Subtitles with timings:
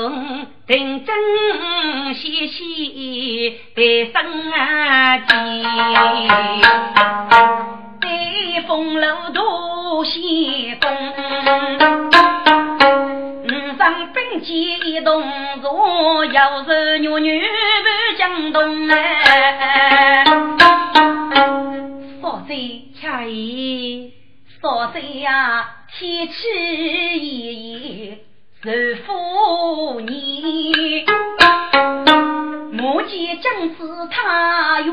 [0.00, 1.14] 龙定真
[2.14, 5.34] 兮兮，得生啊计，
[8.00, 10.90] 对风楼渡西东，
[13.44, 15.22] 五上兵器动
[15.60, 20.24] 作，要是女女不江东哎，
[22.22, 24.14] 少贼恰意，
[24.62, 26.48] 少贼呀，天气
[27.18, 28.18] 炎炎。
[28.62, 29.14] 是夫
[32.72, 34.92] 目见将子他有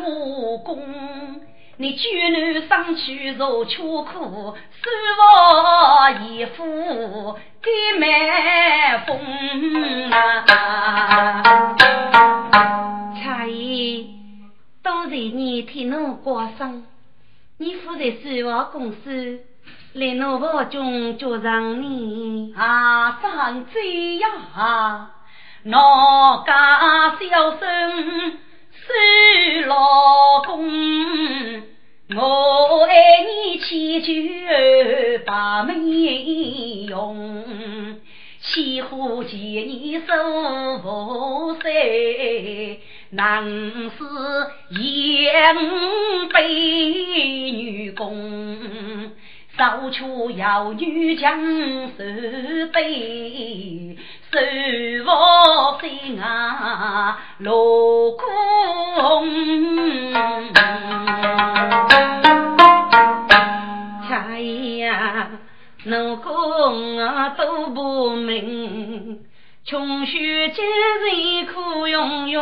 [0.60, 1.42] 功，
[1.78, 7.70] 你举女上去受穷苦，手握衣服给
[8.00, 11.76] 卖风啊！
[13.22, 14.10] 差役
[14.84, 16.84] 都在你替侬过生，
[17.60, 19.42] 你负责手握公司。
[19.94, 25.12] 来，我保中叫上你啊，上贼呀！
[25.70, 28.38] 哪家小生
[28.72, 30.66] 是老公？
[32.16, 32.94] 我爱
[33.26, 34.08] 你千秋
[35.26, 35.74] 把美
[36.88, 38.00] 用，
[38.40, 42.80] 千户见你受福岁，
[43.10, 43.98] 难是
[44.80, 46.48] 养辈
[47.52, 49.12] 女工。
[49.58, 51.42] 早出要女将
[51.88, 52.04] 手
[52.72, 53.98] 背，
[54.32, 54.40] 手
[55.06, 58.26] 握心啊落空。
[64.08, 65.28] 恰呀，
[65.86, 69.20] 奴工啊都不明，
[69.70, 72.40] 穷学今人苦庸庸。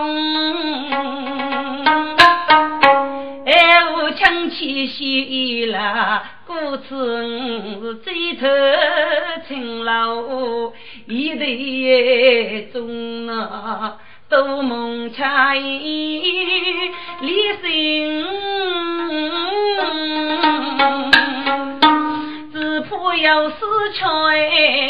[3.48, 6.22] 哎，我抢起戏啦！
[6.46, 8.46] 故此我是最头
[9.48, 10.72] 青楼，
[11.08, 13.98] 一代中啊，
[14.30, 16.22] 多梦恰意
[17.22, 18.24] 离心，
[22.76, 23.56] 只怕有事
[23.94, 24.04] 却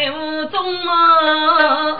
[0.09, 1.95] 无踪啊！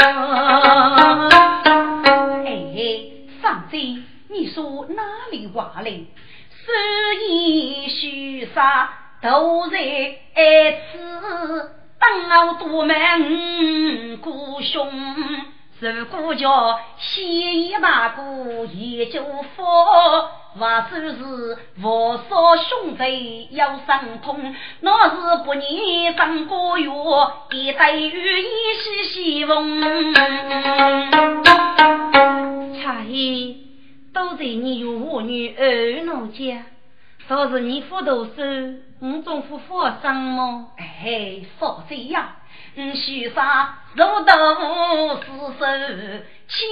[2.44, 3.06] 哎，
[3.40, 4.02] 上贼，
[4.32, 6.08] 你说哪里话嘞？
[6.50, 6.72] 是
[7.28, 8.90] 言虚杀。
[9.22, 10.98] 都在此
[12.00, 12.04] 等
[12.48, 14.92] 我多门姑兄，
[15.80, 19.64] 如果叫西夷大哥也就福，
[20.58, 26.90] 或说是佛烧兄弟要相通，那是不念三个月，
[27.52, 28.44] 一对于一
[28.80, 30.14] 时西风。
[32.82, 33.68] 差役
[34.14, 36.64] 都在你与我女儿奴家，
[37.28, 38.32] 倒是你斧头手。
[39.02, 40.72] 五种夫妇生么？
[40.78, 42.30] 哎，少这样，
[42.76, 44.34] 你，许啥肉豆
[45.60, 46.64] 四手七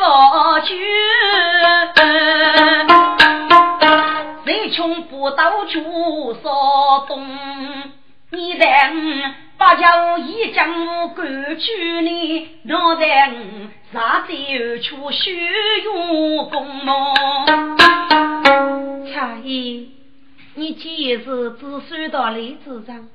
[0.00, 0.68] 万九，
[4.44, 7.26] 谁穷不到处少东，
[8.30, 8.66] 你等
[9.58, 9.82] 把酒
[10.18, 13.32] 一将赶去呢，脑袋
[13.92, 15.50] 啥子去学
[15.84, 17.12] 用功么？
[19.12, 19.90] 差役。
[20.54, 23.08] 你既是只算到李子上，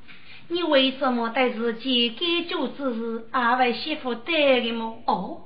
[0.50, 4.98] 你为什么对自己改嫁之事还为媳妇带的么？
[5.06, 5.38] 哦，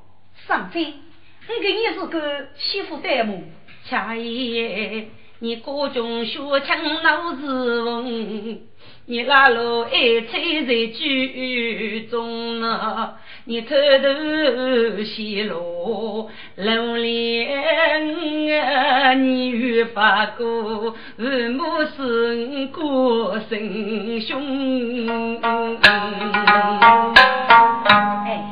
[0.47, 3.41] 上妃，你给你是个媳妇带么？
[3.87, 5.07] 恰爷，
[5.39, 8.61] 你各种学枪老是问，
[9.05, 13.15] 你拉路爱吹在剧中呢？
[13.43, 19.13] 你偷偷泄露露脸啊！
[19.13, 21.63] 你越发过，二母
[21.95, 25.41] 是过神凶。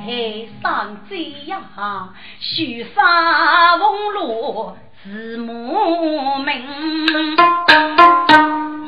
[0.05, 6.63] 哎，上贼呀，须杀翁罗是母名，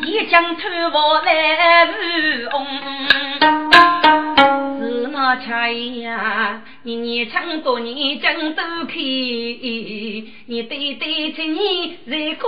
[0.05, 0.61] 一将偷
[0.93, 1.89] 我来乌
[2.53, 2.65] 翁。
[5.11, 12.47] 那恰呀，你年长多年讲都开，你对对青年在歌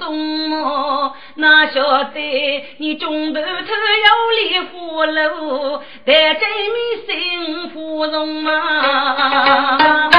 [0.00, 6.42] 中，哪晓得你中头头有烈火炉，但真
[6.74, 6.76] 命
[7.06, 10.10] 幸福容啊！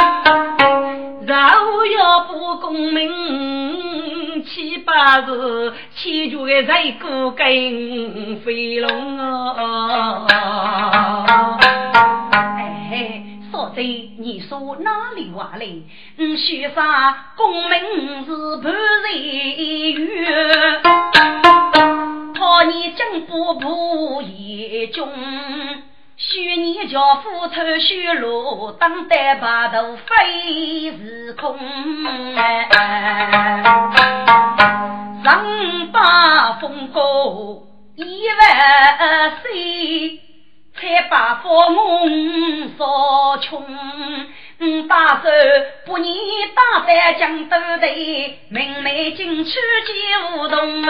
[1.79, 10.25] 若要不功名，七八日千脚的在过跟飞龙啊！
[12.91, 15.83] 哎，嫂子，你说哪里话嘞？
[16.17, 19.15] 嗯，学啥功名是半日
[19.93, 20.81] 月，
[22.33, 25.07] 怕你真不不言中。
[26.21, 31.57] 许你叫夫头修路，当代白头非是空。
[35.23, 37.63] 上把风高
[37.95, 40.19] 一万岁，
[40.75, 43.65] 才把父母扫穷。
[44.89, 45.29] 大手
[45.85, 46.13] 不念
[46.53, 49.51] 大胆将斗队，明媚进去
[49.87, 50.83] 就动。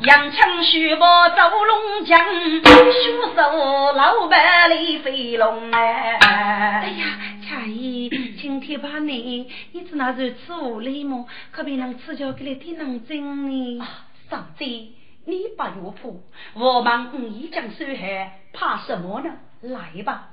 [0.00, 2.20] 杨枪虚报走龙江，
[2.62, 6.16] 血手老板李飞龙哎！
[6.20, 7.04] 哎呀，
[7.44, 8.08] 恰姨，
[8.40, 11.26] 今天把你，你知那如此无礼吗？
[11.50, 13.84] 可别让赐教给你听能真呢。
[14.30, 14.92] 上贼，
[15.24, 16.08] 你不要怕，
[16.54, 19.32] 我们五一将收害，怕什么呢？
[19.62, 20.28] 来吧。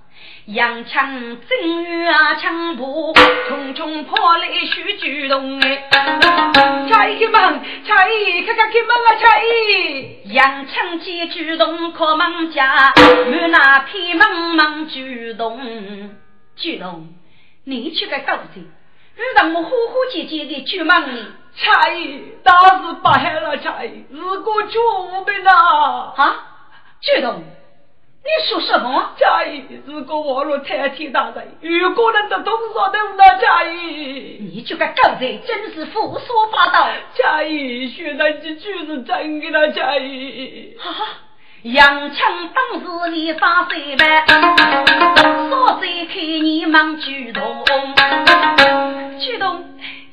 [0.46, 3.14] 杨枪正月啊，枪步
[3.50, 5.90] 匆匆跑来许举动哎，
[6.88, 10.32] 差一门，差一，看看开门啊，差一。
[10.32, 15.60] 杨枪见举动可门家，满那片门门举动，
[16.56, 17.08] 举动，
[17.64, 21.26] 你去个狗子，遇到我呼呼姐姐的举忙呢？
[21.56, 22.52] 差一，大
[22.82, 26.14] 事不害了，差一，如果救我们呐？
[26.16, 26.36] 啊，
[27.02, 27.44] 举动。
[28.26, 29.12] 你说什么？
[29.20, 36.88] 佳怡，如果我若太天大人，如果能得多少都那佳怡，你这个狗贼，真是胡说八道！
[37.14, 40.76] 佳怡，学长这句是真的了，佳怡。
[40.80, 41.06] 哈哈，
[41.62, 44.26] 杨强当时你发谁呗？
[45.48, 47.64] 说贼看你忙举动，
[49.20, 49.64] 举动。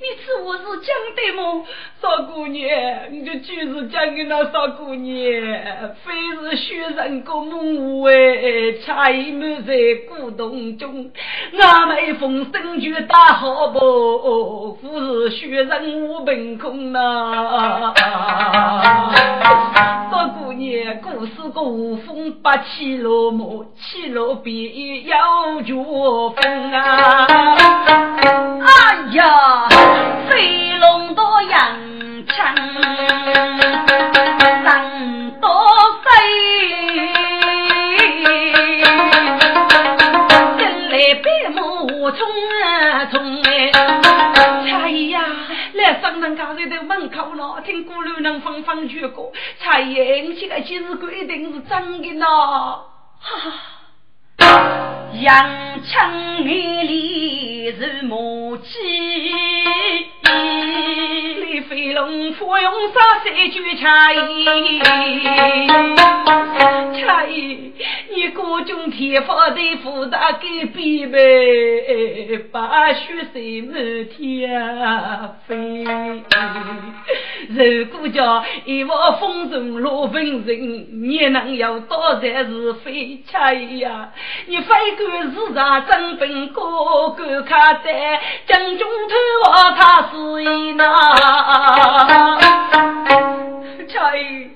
[0.03, 1.65] 你此话是讲的么？
[2.03, 2.69] 少姑娘，
[3.13, 5.15] 你就就是讲给那少姑娘，
[6.03, 9.73] 非是学人个母哎，恰已满在
[10.09, 11.09] 古洞中，
[11.57, 14.73] 俺们风声就大好不？
[14.83, 17.95] 不是学人无凭空呐。
[20.11, 24.53] 少姑娘，故事古风八起落寞，起落边
[25.05, 27.27] 有绝风啊！
[28.65, 29.69] 哎呀！
[30.29, 31.61] 飞龙多扬
[32.29, 32.55] 枪，
[34.65, 35.49] 人多
[36.03, 36.11] 飞，
[40.57, 41.61] 跟来白马
[42.13, 42.21] 冲
[42.63, 43.71] 啊冲哎！
[44.71, 45.25] 哎呀，
[45.75, 53.53] 来上人家里的门口了，听鼓楼人放放曲歌，才言这个其实规定是真的呢，哈哈。
[55.21, 58.69] 杨枪眼里是母鸡，
[61.69, 64.45] 飞龙服用啥三句茶艺？
[67.01, 67.73] 茶艺，
[68.15, 73.75] 你各种天发的福大给比呗，把血水满
[74.09, 74.51] 天
[75.47, 75.85] 飞。
[77.49, 84.11] 如果叫一窝风尘落风尘，你能有多少是非茶呀？
[84.47, 88.83] 你非管市场真本高，敢看在将军头
[89.51, 90.85] 话他是一呐。
[93.89, 94.51] 恰姨，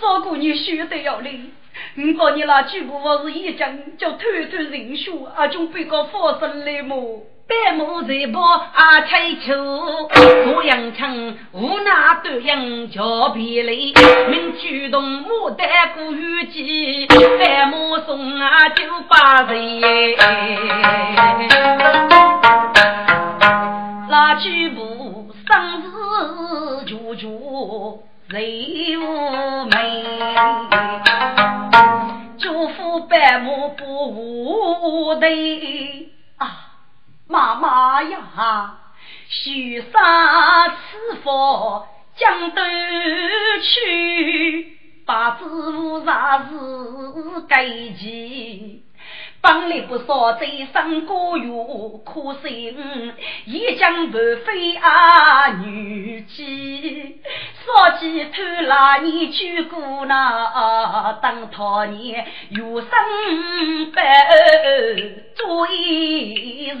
[0.00, 1.52] 少姑你学得要领，
[1.96, 4.18] 我把你那举步我是一讲，叫偷
[4.50, 7.22] 偷人血，阿种被告发生来么？
[7.48, 9.54] 百亩财宝啊，吹秋，
[10.52, 13.94] 过阳城无那对应叫别离，
[14.28, 19.80] 命举动牡丹过雨季，百亩送啊九八人。
[24.16, 30.04] 把举步生死处处谁无美？
[32.38, 36.08] 祝福百亩不无对
[36.38, 36.48] 啊！
[37.28, 38.78] 妈妈呀，
[39.28, 42.62] 许杀此佛将都
[43.62, 46.44] 去，把子无啥事
[47.46, 48.82] 该记。
[49.46, 51.48] 帮里不少，醉生过月
[52.04, 57.14] 苦心，一将不飞啊女妓，
[57.64, 62.90] 说起头来你去过那当他年有生
[63.94, 64.02] 白
[65.36, 65.64] 做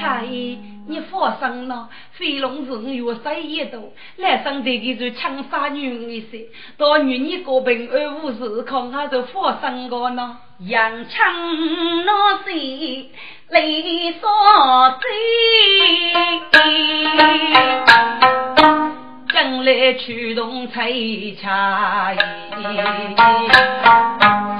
[0.00, 1.88] 差役你放心了。
[2.12, 10.38] 飞龙是我三一多，来生的给就枪杀女一些，到女你过平安无事，看他就发生个呢。
[10.60, 13.10] 杨枪那谁
[13.48, 13.60] 来
[14.20, 15.10] 说真？
[19.32, 20.92] 将来驱动彩
[21.42, 22.18] 茶衣，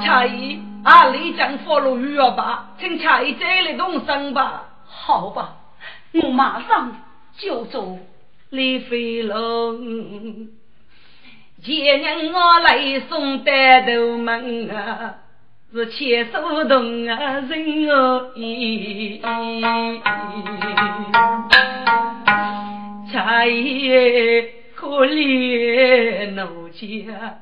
[0.05, 4.65] 茶衣啊，李将发了雨吧，请茶衣再来动身吧。
[4.87, 5.55] 好吧，
[6.15, 7.01] 我马上。
[7.37, 7.99] 就做
[8.51, 10.47] 李飞龙，
[11.65, 15.17] 前年我来送单头门啊，
[15.73, 19.21] 是牵手动啊人哦意，
[23.13, 27.41] 茶叶可怜奴家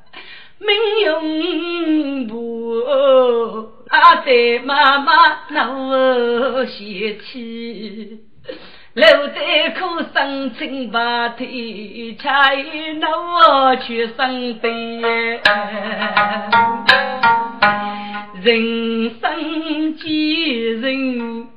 [0.58, 0.74] 命
[1.04, 2.80] 用不
[3.90, 5.12] 阿爹妈妈
[5.50, 8.31] 闹嫌弃。
[8.94, 10.98] 留在苦生清白
[11.38, 14.70] 天，恰一那我去生悲。
[18.42, 21.48] 人生几人，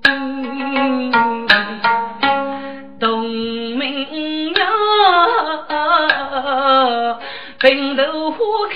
[3.00, 4.62] 同命呀，
[7.60, 8.38] 平头花
[8.70, 8.75] 开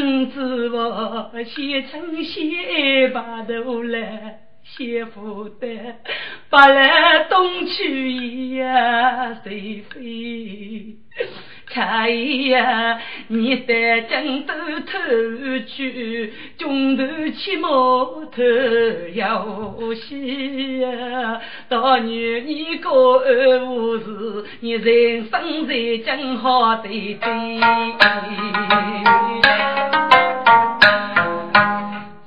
[0.00, 5.96] 嗯，知我写成写把头来，写不得，
[6.48, 10.98] 把来东去呀，谁飞？
[11.70, 12.98] 差役呀，
[13.28, 14.98] 你带江都偷
[15.66, 18.42] 去，中途骑摩托
[19.14, 27.60] 要西呀，大女你个二无事，你人生在正好对对。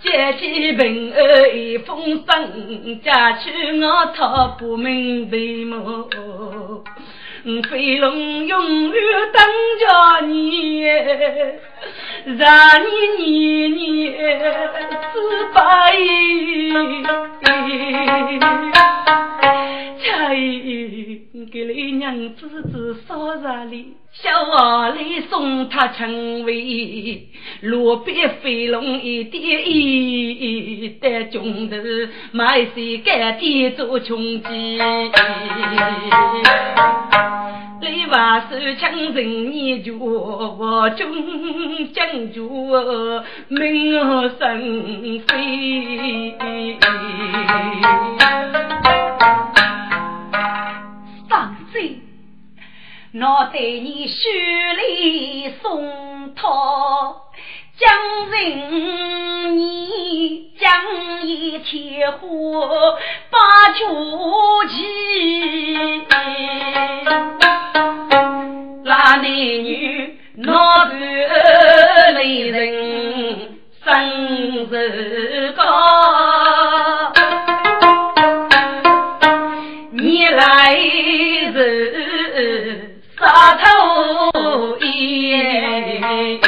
[0.04, 3.50] 接起平安一封信，家去
[3.82, 6.08] 我讨不明白么？
[7.44, 9.42] 飞龙永远等
[9.80, 10.84] 着你，
[12.38, 12.48] 让
[12.86, 14.40] 你年年
[15.12, 15.16] 失
[15.54, 15.60] 败。
[20.04, 21.22] 恰一
[21.52, 27.28] 给你娘子子烧茶里，小娃里送他成为
[27.62, 31.76] 路边飞龙一点一的中头，
[32.32, 34.80] 买些干爹做穷鸡。
[38.12, 42.44] 李娃手枪人你就我中将就
[43.48, 46.36] 命生飞。
[51.30, 52.02] 上贼，
[53.14, 54.14] 我对你手
[54.78, 57.16] 里送套，
[57.78, 57.90] 将
[58.30, 62.98] 人你将一铁火
[63.30, 63.86] 把酒
[64.68, 64.86] 起，
[68.84, 75.62] 那男女闹得来人生日高。
[80.32, 80.76] 来
[81.54, 86.40] 是杀头烟，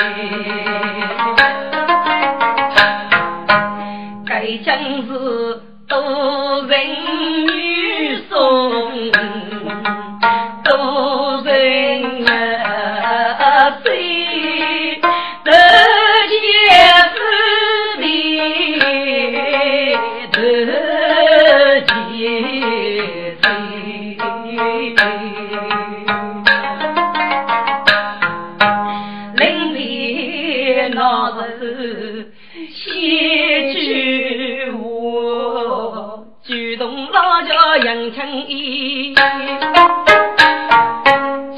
[37.14, 39.14] 举动老叫杨成义。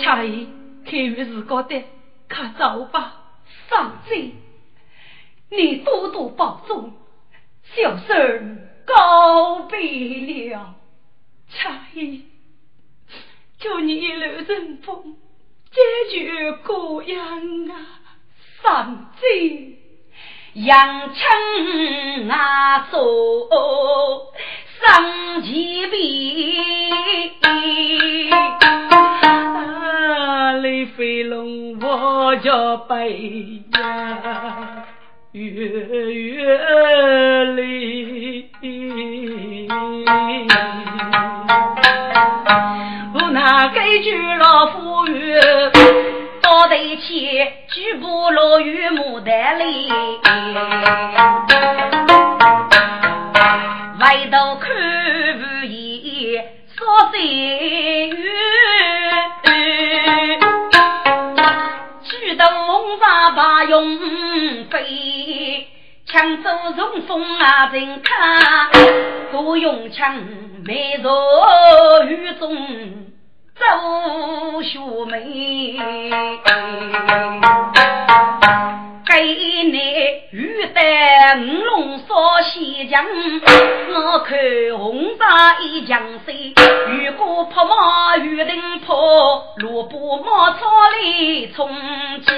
[0.03, 0.49] 差役，
[0.85, 1.81] 看于是高的，
[2.29, 3.21] 快走吧。
[3.69, 4.33] 上贼，
[5.49, 6.91] 你多多保重，
[7.73, 10.75] 小生告别了。
[11.49, 12.25] 差役，
[13.57, 15.15] 祝你一路顺风，
[15.71, 15.79] 解
[16.11, 17.75] 决各样啊，
[18.61, 19.79] 上贼。
[20.53, 22.99] 扬枪啊，走
[24.81, 25.95] 上前边，
[29.53, 34.85] 啊，雷飞龙我叫背呀，
[35.31, 36.57] 月月
[37.55, 38.49] 里，
[43.13, 45.39] 我那该句老夫语。
[46.41, 49.89] 到头去，举步落于牡丹里，
[54.25, 54.71] 回头看
[55.37, 56.43] 无言，
[56.75, 58.09] 说在远。
[62.01, 65.67] 举头红纱把勇飞，
[66.07, 68.71] 枪走冲锋啊人看，
[69.31, 70.15] 多用枪
[70.65, 71.11] 没入
[72.09, 73.05] 雨中。
[73.55, 75.77] 周学妹，
[79.05, 79.77] 给你
[80.31, 83.05] 玉带五龙扫西江，
[83.93, 84.37] 我看
[84.77, 86.53] 红纱一江水，
[86.89, 90.65] 雨过泼马雨灯破，萝卜马草
[90.99, 91.69] 里冲
[92.21, 92.33] 击，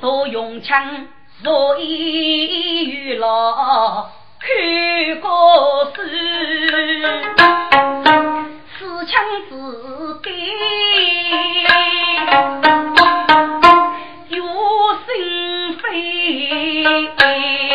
[0.00, 1.06] 多用枪，
[1.44, 6.00] 所以遇老看过书。
[9.06, 10.30] 枪子给
[17.16, 17.65] 飞，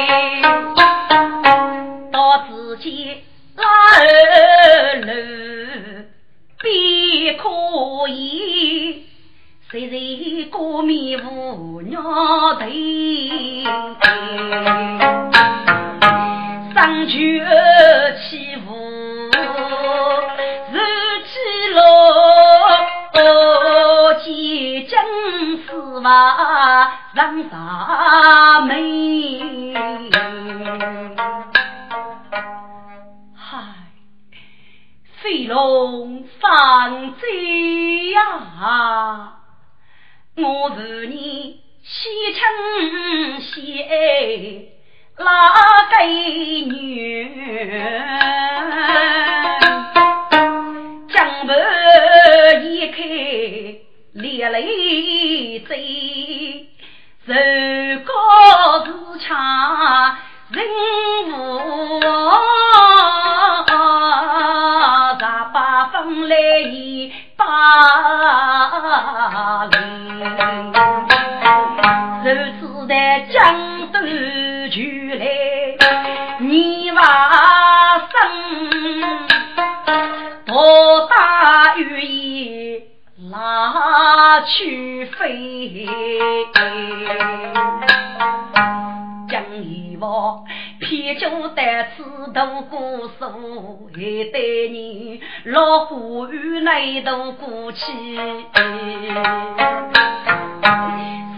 [97.71, 98.17] 头过去，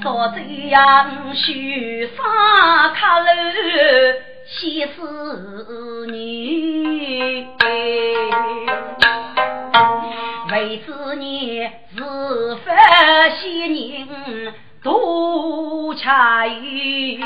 [0.02, 0.76] 说这样
[1.36, 3.26] 雪山卡路。
[4.46, 7.48] 气死你！
[10.52, 11.62] 为子你
[11.96, 12.04] 是
[12.66, 17.22] 发仙人多差役，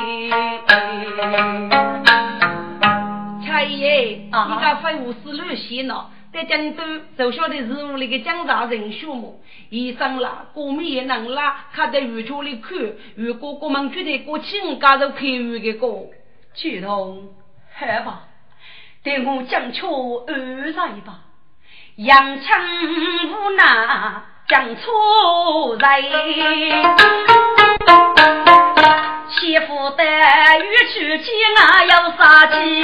[3.45, 4.47] 差役啊！
[4.53, 6.05] 你家废物是乱写呢。
[6.37, 6.83] 在江都
[7.17, 12.77] 手下的是我那个江大人数目，医生啦，过敏也能啦，看在雨家里看，
[13.15, 15.87] 如果哥们觉得过去我家都开雨的歌。
[16.53, 17.29] 去同
[17.73, 18.27] 好吧，
[19.03, 19.87] 待我将车
[20.27, 21.21] 安来吧。
[21.95, 22.61] 杨枪
[23.25, 24.91] 无奈将车
[25.79, 26.01] 来，
[29.29, 32.83] 媳妇的玉去见啊要杀鸡。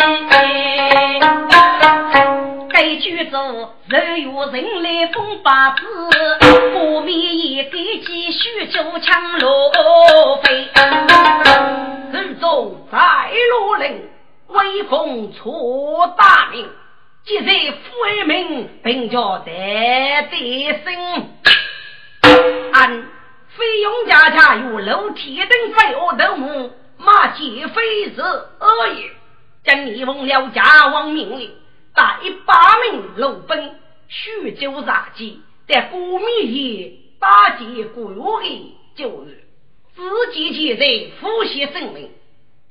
[2.70, 5.84] 该举走人有人来封八字，
[6.74, 10.70] 不免也给继续就枪落飞。
[12.12, 12.98] 人中在
[13.52, 14.10] 罗林，
[14.48, 16.68] 威风出大名，
[17.26, 19.52] 今日父儿名并叫得
[20.32, 21.30] 得胜。
[22.74, 23.06] 按
[23.56, 29.10] 飞勇家家有楼梯等飞蛾头目，马皆非是而已。
[29.64, 31.52] 将你奉了家王命令，
[31.94, 33.76] 带八名路兵，
[34.08, 39.44] 许久杀鸡，在过米夜打劫国的就是
[39.96, 42.12] 自己现在呼吸生命。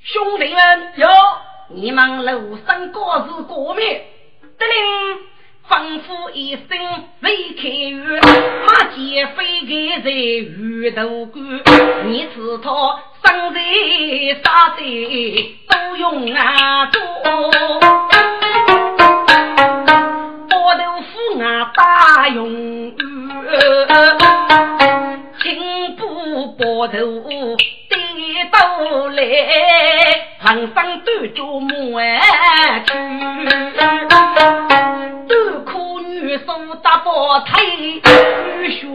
[0.02, 1.08] 兄弟们，有
[1.68, 4.04] 你们楼上各自过面，
[4.58, 5.31] 得令。
[5.68, 6.68] 吩咐一声，
[7.20, 8.20] 未开语，
[8.66, 11.44] 马杰飞开在鱼头关。
[12.06, 12.68] 你知他
[13.22, 13.60] 生在
[14.42, 17.00] 啥地都用啊做，
[20.50, 22.92] 包豆腐啊大用，
[25.40, 26.02] 青布
[26.58, 27.56] 包豆腐
[27.88, 27.94] 得
[28.50, 28.58] 到
[29.08, 29.22] 来，
[30.40, 31.64] 旁上端着满
[32.84, 32.90] 去。
[37.32, 37.64] 大宝腿，
[38.60, 38.86] 雨雪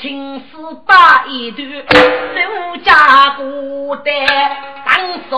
[0.00, 4.12] 青丝打一段，周家古代
[4.86, 5.36] 当扫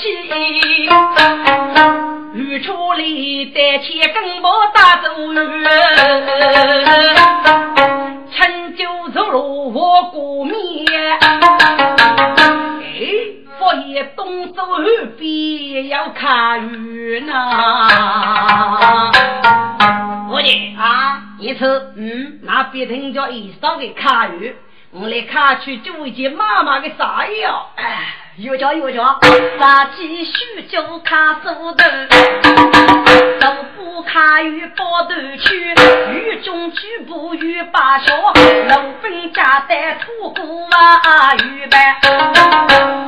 [0.00, 0.08] 起，
[2.32, 5.38] 雨出里带起根毛打走雨，
[8.34, 10.56] 陈酒走路我过面，
[13.62, 14.82] 佛爷东走后
[15.16, 17.32] 边要看雨呢。
[20.76, 21.22] 啊！
[21.38, 24.52] 一次，嗯，那边听叫一少给卡鱼，
[24.90, 27.70] 我来卡去就一件妈妈的啥药？
[27.76, 29.20] 哎，有叫有叫，
[29.58, 31.84] 杀鸡须就卡手头，
[33.38, 35.74] 豆腐卡鱼包头去，
[36.14, 38.16] 鱼中举步鱼把小，
[38.70, 42.00] 龙粉加带土锅啊鱼白。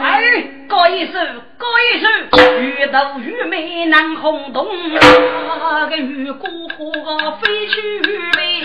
[0.03, 1.19] 哎，高一手，
[1.57, 2.07] 高一手，
[2.61, 4.69] 鱼头鱼尾难轰动，
[5.01, 8.63] 那个鱼骨花飞去飞。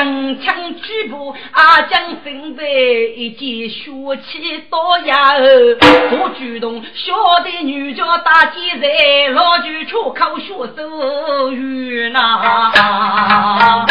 [0.00, 3.90] 洋枪举步阿将身背，一件血
[4.24, 5.34] 气刀呀
[6.08, 7.12] 做举动，小
[7.44, 13.84] 的女家大姐在，老举出口学手语呐。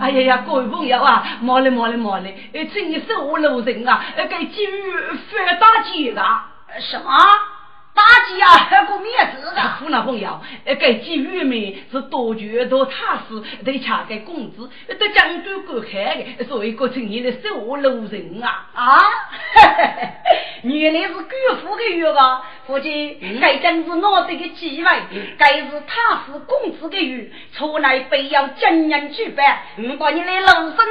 [0.00, 2.34] 哎呀呀，各位朋友啊，毛嘞毛嘞毛嘞，
[2.72, 4.92] 请你收我路人啊，给给予
[5.30, 6.22] 反大姐的
[6.80, 7.10] 什么？
[7.96, 9.62] 大姐啊，还过面子的。
[9.80, 18.68] 父老朋友，呃，该寄玉米是多绝多踏实，得查个工资，得讲究过开的，所以过成你的守路人啊。
[18.74, 19.00] 啊！
[20.62, 21.30] 原来是姑
[21.62, 24.90] 父的玉啊，父亲，该真是脑袋的机会，
[25.38, 30.84] 该是踏实工资的玉，出来非要真人举办，如果你来老生生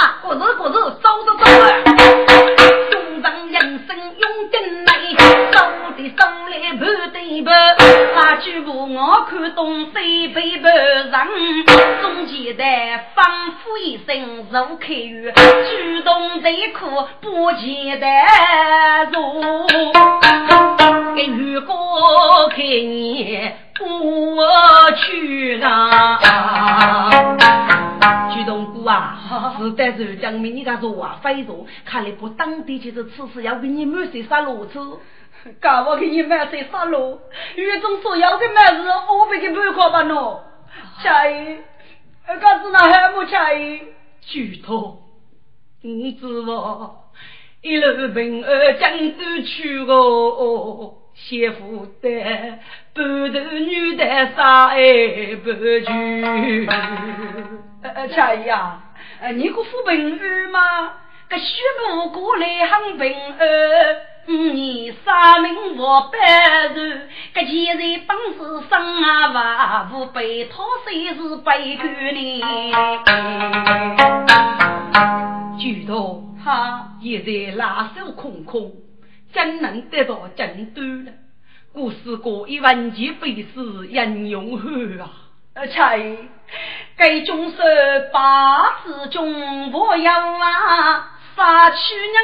[0.00, 1.82] 啊，过日过日，走走走啊！
[2.90, 5.19] 中上人生用真来，走
[6.02, 6.24] 的走。
[6.50, 6.80] 来半
[7.12, 7.76] 对半，
[8.14, 11.12] 那句话我看东西北半人，
[12.02, 12.64] 中间的
[13.14, 18.06] 仿佛一声如开语，主动在苦不前的
[19.12, 19.40] 路，
[21.14, 26.18] 给雨过开年过去了。
[28.34, 34.80] 举动过啊，是在浙江明你家说话非常，看来不当地就是此事要给你满水杀路子。
[35.60, 37.18] 干我给你买些啥路？
[37.56, 40.38] 狱中所要的买事，我不给半块吧喏。
[41.02, 41.58] 恰姨，
[42.40, 43.80] 干子那还没恰姨？
[44.20, 44.98] 举头，
[45.82, 47.10] 你知道，
[47.62, 52.58] 一路平安江都去哦，媳妇的
[52.94, 54.04] 半头女的
[54.36, 56.66] 啥也不去。
[57.82, 58.82] 呃，恰姨啊，
[59.34, 60.92] 你个富平安吗？
[61.30, 64.09] 个许母过来很平安。
[64.30, 66.18] 你三名我百
[66.68, 68.38] 人，个前人本是
[68.68, 72.40] 生啊，无被讨谁是被官呢？
[75.58, 78.70] 举头哈，现在拉手空空，
[79.32, 81.10] 怎能得到真端呢？
[81.72, 85.10] 故事过一万劫，非是英勇汉啊！
[85.54, 86.18] 而且
[86.96, 87.56] 该中是
[88.12, 91.16] 八字中我有啊。
[91.36, 91.76] 杀去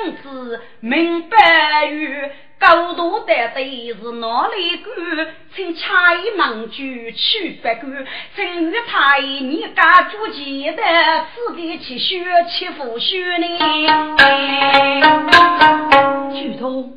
[0.04, 5.28] 娘子明白于高度的对是哪里干？
[5.54, 10.82] 请差一忙去去不干，请与太你家主钱的，
[11.34, 13.46] 自己去学去复学呢。
[16.32, 16.90] 举头，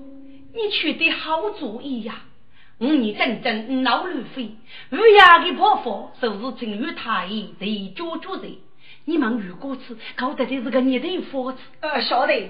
[0.54, 2.15] 你取得好主意呀！
[2.80, 4.52] 五年整整闹路费，
[4.91, 8.62] 乌鸦的婆婆就是正与太医对脚主的。
[9.06, 11.62] 你忙如果吃，搞得这是个你的房子。
[11.82, 12.34] 呃，晓得。
[12.34, 12.50] 喂，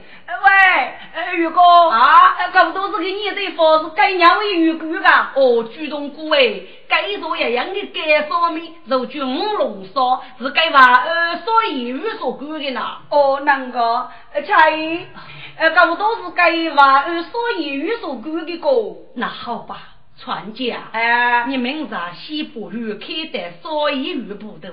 [1.13, 5.31] 呃，如果啊，搞都是个你的房子，该鸟为鱼骨噶。
[5.35, 6.59] 哦，主动过哎，
[6.89, 12.81] 该做一样的干烧面，肉卷龙烧，是该话呃，所以鱼所管的呢。
[13.09, 15.07] 哦，那个，呃，菜，
[15.55, 18.69] 呃，搞都是该话呃，所以鱼所管的个。
[19.15, 19.77] 那好吧，
[20.17, 24.69] 传家，哎，你明日西部与开的少一余部头。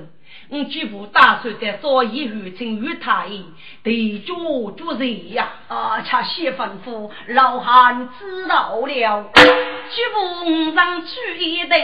[0.48, 3.44] 我举步打算在少一余请与太医
[3.82, 5.48] 对酒主人呀。
[5.68, 9.24] 啊，恰谢吩咐，老汉知道了。
[9.34, 11.78] 举步上去一登，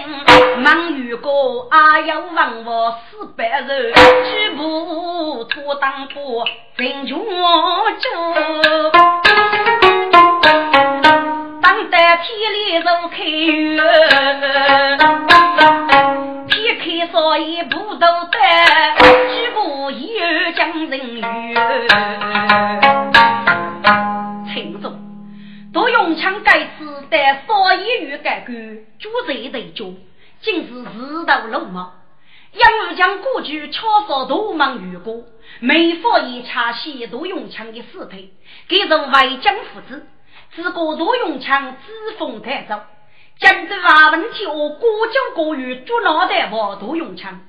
[0.63, 1.29] 忙于哥
[1.71, 6.47] 阿要问我四百人，举步拖当坡，
[6.77, 7.25] 进军中。
[11.61, 13.17] 当得天里如开
[17.03, 18.39] 月，撇开所以不都得，
[19.29, 21.23] 举步有将人语。
[24.53, 24.99] 秦总，
[25.73, 28.53] 杜永强该次在所以与改革，
[28.99, 29.95] 主贼得救，
[30.41, 31.93] 竟是自投罗网。
[32.53, 35.25] 杨二将过去敲杀杜莽余国，
[35.61, 38.35] 每发一查西杜永强的尸体，
[38.69, 40.07] 给从外江父子。
[40.55, 42.79] 自古杜永强自封太守，
[43.41, 47.41] 江州瓦问题我过江过于捉拿的我杜永强，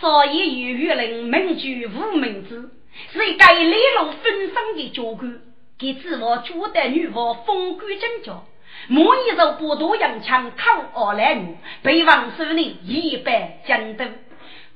[0.00, 2.70] 所以与玉林名居无名之，
[3.12, 5.40] 是该雷龙分身的教官，
[5.78, 8.44] 给自我主的女王封官正教，
[8.88, 14.04] 莫一手不杜永强抗二来女，被王守宁一败江都。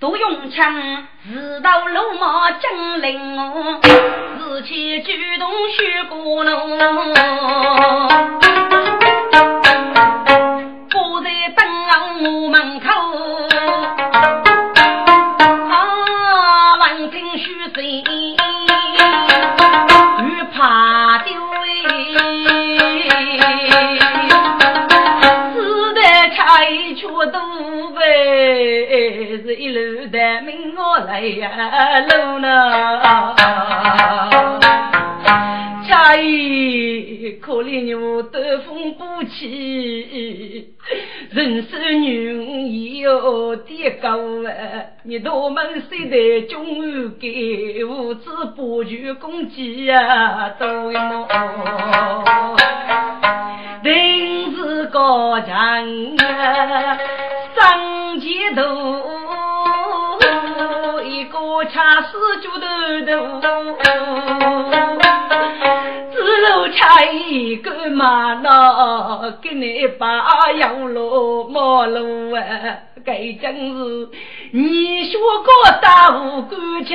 [0.00, 3.80] 杜永强自到路马江陵哦，
[4.38, 6.78] 自起举动学过龙，
[31.06, 33.36] 来呀路呢，
[35.88, 40.68] 家姨可怜我得风不起，
[41.30, 44.50] 人生女有点高啊，
[45.04, 51.26] 你多门谁的终于给无知不求公鸡呀都喏，
[53.82, 55.56] 定是高强
[56.18, 56.98] 啊。
[57.56, 58.62] 上街头，
[62.02, 62.64] 四脚头
[63.40, 63.46] 头，
[66.12, 72.40] 只路恰一个马脑，给你把羊路马路啊，
[73.04, 74.08] 该真是
[74.52, 76.94] 你学过大武官去，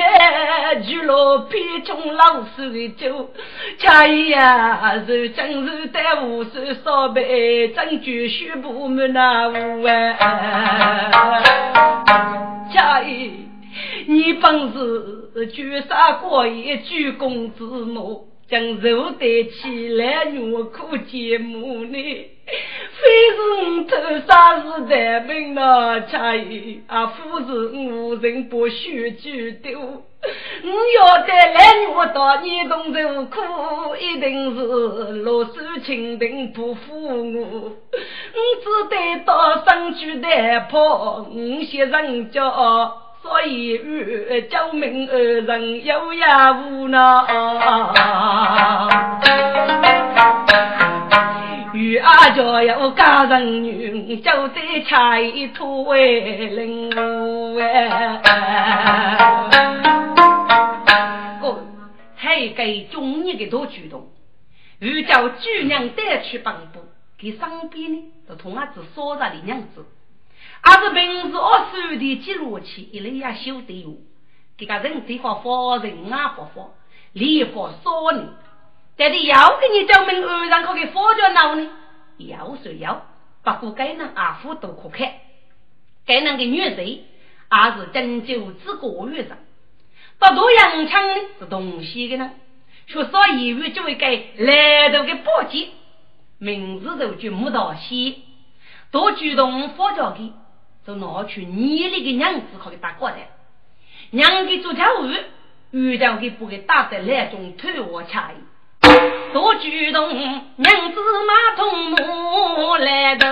[0.86, 3.30] 举了皮中老手的酒，
[3.78, 6.50] 恰一呀是真是在无手
[6.84, 11.42] 烧杯，真就须不满那屋啊，
[12.72, 13.46] 恰一。
[14.06, 22.26] 你本是绝杀过一鞠躬之母，将肉带起来我苦节目呢？
[22.98, 29.80] 非是我偷杀是的命呐，恰一啊，夫是无人不许举丢。
[29.80, 31.60] 我要带来
[31.94, 34.62] 我到你东受苦，一定是
[35.22, 35.52] 落手
[35.84, 37.42] 蜻蜓不负我。
[37.42, 40.28] 我只得到上去的
[40.70, 43.05] 跑，我些人叫。
[43.28, 43.76] 所以
[44.48, 46.24] 救命二人有也
[46.62, 47.26] 无呢，
[51.74, 56.88] 与阿家有家人女，就得差一托为领
[57.60, 58.22] 哎。
[61.40, 61.66] 哥，
[62.14, 64.06] 还给中年的多举动，
[64.78, 66.78] 欲叫主娘带去帮补，
[67.18, 69.84] 给身边呢就同阿子说着的娘子。
[70.62, 73.96] 还是平时我手的记录器，一类也修得有。
[74.58, 76.70] 这个人地方发人啊不发，
[77.12, 78.34] 礼法少呢。
[78.96, 81.68] 但是要给你证明二让可给发着闹呢？
[82.18, 83.06] 要是要，
[83.42, 85.12] 不过该能阿夫都可看。
[86.06, 87.02] 该能个女人，也
[87.76, 89.36] 是针灸之过月上。
[90.18, 92.32] 不多洋枪呢是东西的呢。
[92.86, 95.68] 说少一语就会给来头的报警，
[96.38, 98.22] 名字都就木到西，
[98.90, 100.32] 多主动发着给。
[100.86, 103.30] 就拿去你那个娘子可给打过来，
[104.12, 105.10] 娘给做家务，
[105.72, 108.36] 遇到给不给打的那种偷我菜，
[109.32, 110.08] 多主动
[110.54, 113.26] 娘子马桶木来头，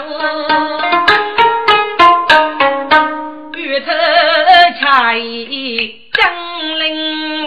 [3.57, 3.93] 遇头
[4.81, 5.21] 菜
[6.13, 7.47] 江陵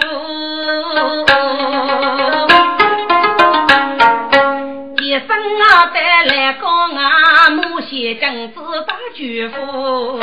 [5.60, 10.18] 啊带来高啊，母些正子大巨富。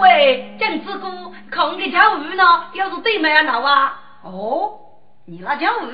[0.00, 4.00] 喂，正子哥，看你跳舞呢，要是对面闹啊？
[4.24, 4.72] 哦，
[5.26, 5.88] 你那跳舞，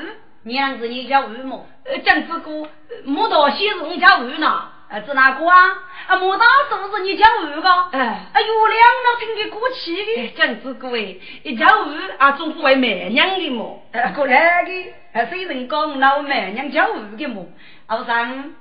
[0.44, 1.66] 娘子你跳舞么？
[1.84, 2.68] 呃，正子哥，
[3.04, 4.68] 木道西是你跳舞呢？
[4.90, 5.68] 呃，是哪个啊？
[6.06, 7.68] 啊，莫大叔是你跳舞个？
[7.92, 10.28] 哎，哎呦，两老听得过气的。
[10.34, 13.82] 这样子哥哎，一跳舞啊，总不为媚娘的么？
[13.92, 17.44] 呃，过来的，呃，虽然讲老媚娘家务的么？
[17.88, 18.54] 后生。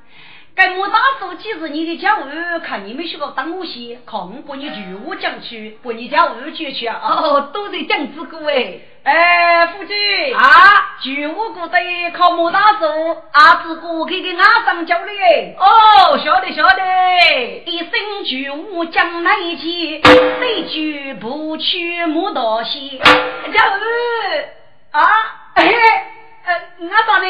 [0.55, 2.23] 该莫大叔，其实你的家务，
[2.63, 6.99] 看你们学个当武戏，看过你举武将去，把你家务举去啊！
[7.03, 9.95] 哦，都在讲这个哎，哎，夫君
[10.35, 11.77] 啊，举武过得
[12.09, 12.85] 靠莫大叔，
[13.33, 15.53] 阿子哥给给阿上教的哎。
[15.59, 16.81] 哦，晓得晓得，
[17.67, 20.01] 一生举武将来前，
[20.39, 22.97] 非举不去莫大戏。
[22.97, 23.79] 家务
[24.89, 25.03] 啊，
[25.53, 25.63] 哎，
[26.47, 27.27] 呃，阿爸呢？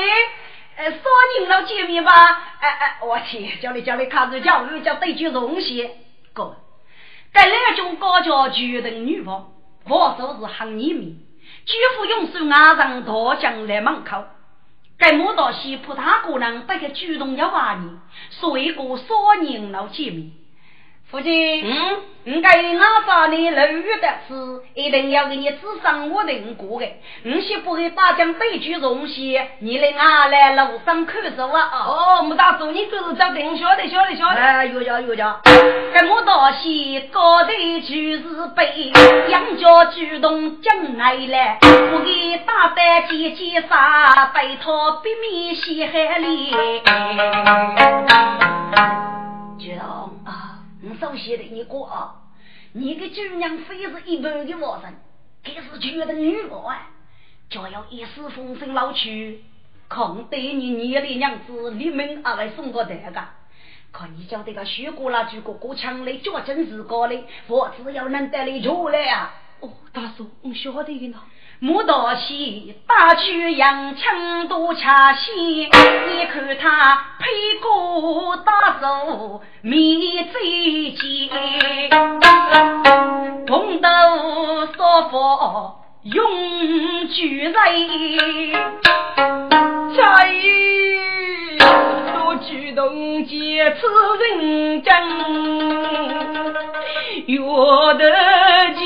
[0.75, 0.97] 呃，少
[1.39, 2.13] 人老见面吧？
[2.59, 5.89] 哎哎，我去，叫你叫你看着叫我叫对句东西。
[6.33, 6.55] 哥，
[7.33, 9.45] 该两种高家决定女方，
[9.85, 11.17] 我说是喊你们，
[11.65, 14.23] 举夫勇士阿上大将来门口。
[14.99, 17.89] 该莫道西普他个人不个主动要话你，
[18.29, 20.31] 所以个少人老见面。
[21.09, 26.85] 夫君，嗯，我该俺发你楼月的事，一定要给你指上我定过的。
[27.23, 31.85] 你先不给大将对句东西，你来俺来路上看着我啊。
[31.87, 34.35] 哦，木大叔，你就是叫定，晓得晓得晓得。
[34.35, 35.39] 哎，有家有家。
[35.45, 38.91] 这木道西高头就是背，
[39.29, 41.57] 杨家主动将来了，
[41.93, 46.51] 我给大胆姐姐杀，被他逼面西海里。
[49.57, 50.56] 主动啊。
[50.87, 52.15] 你首先的你过啊，
[52.71, 54.95] 你个姑娘非是一般的活人，
[55.43, 56.87] 可是觉得女娃啊，
[57.49, 59.43] 就要一世风声老去，
[59.89, 63.21] 看对你你的娘子立命而来送个这个，
[63.91, 69.33] 看你叫这个学过那句个过强的，脚真是高的，我只要能带你出来啊！
[69.59, 71.21] 哦，大叔，我晓得的呢。
[71.59, 77.25] 木道西打去洋枪多恰线，你看他配
[77.59, 81.29] 过大手面最尖，
[83.47, 83.89] 红豆
[84.77, 87.53] 烧佛用巨人，
[89.95, 90.31] 在
[92.13, 93.87] 多举动结此
[94.37, 94.93] 人真，
[97.25, 97.39] 约
[97.97, 98.03] 得
[98.75, 98.85] 见。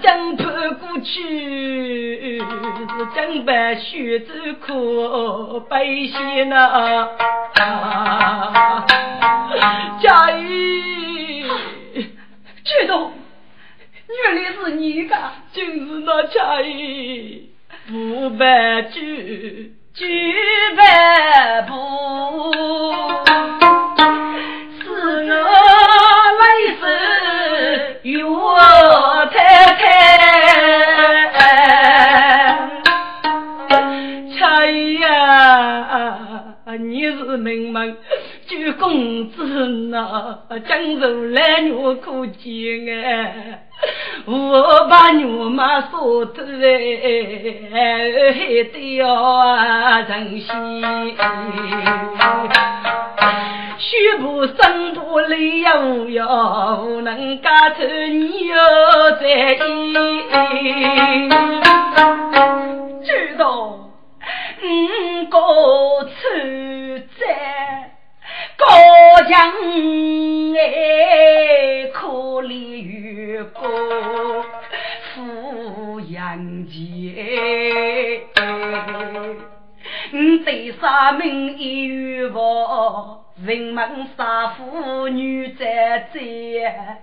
[0.00, 2.44] 江畔过去，是
[3.14, 7.08] 江畔徐州可百姓呐。
[10.00, 11.44] 佳玉，
[12.64, 13.12] 举动，
[14.24, 15.16] 原来是你个，
[15.52, 15.70] 就是
[16.04, 17.50] 那佳玉，
[17.88, 20.34] 不白举，举
[20.76, 21.72] 白不。
[28.04, 29.11] 太
[36.88, 37.96] 你是名门
[38.46, 43.66] 九公子呐，江州来女可见哎，
[44.26, 48.38] 我把牛马说的哎，还
[48.72, 50.46] 得要珍惜。
[53.78, 59.92] 虚步生步累呀无哟，能家头你要在意。
[63.04, 63.78] 知道，
[64.64, 65.38] 五个
[66.04, 66.10] 处
[67.18, 67.90] 在
[68.56, 68.64] 高
[69.28, 69.52] 墙
[70.56, 72.06] 哎，可
[72.42, 73.60] 怜于国
[75.14, 78.22] 富养杰，
[80.12, 83.18] 你对啥名一语我。
[83.44, 87.02] 人们杀妇女在在，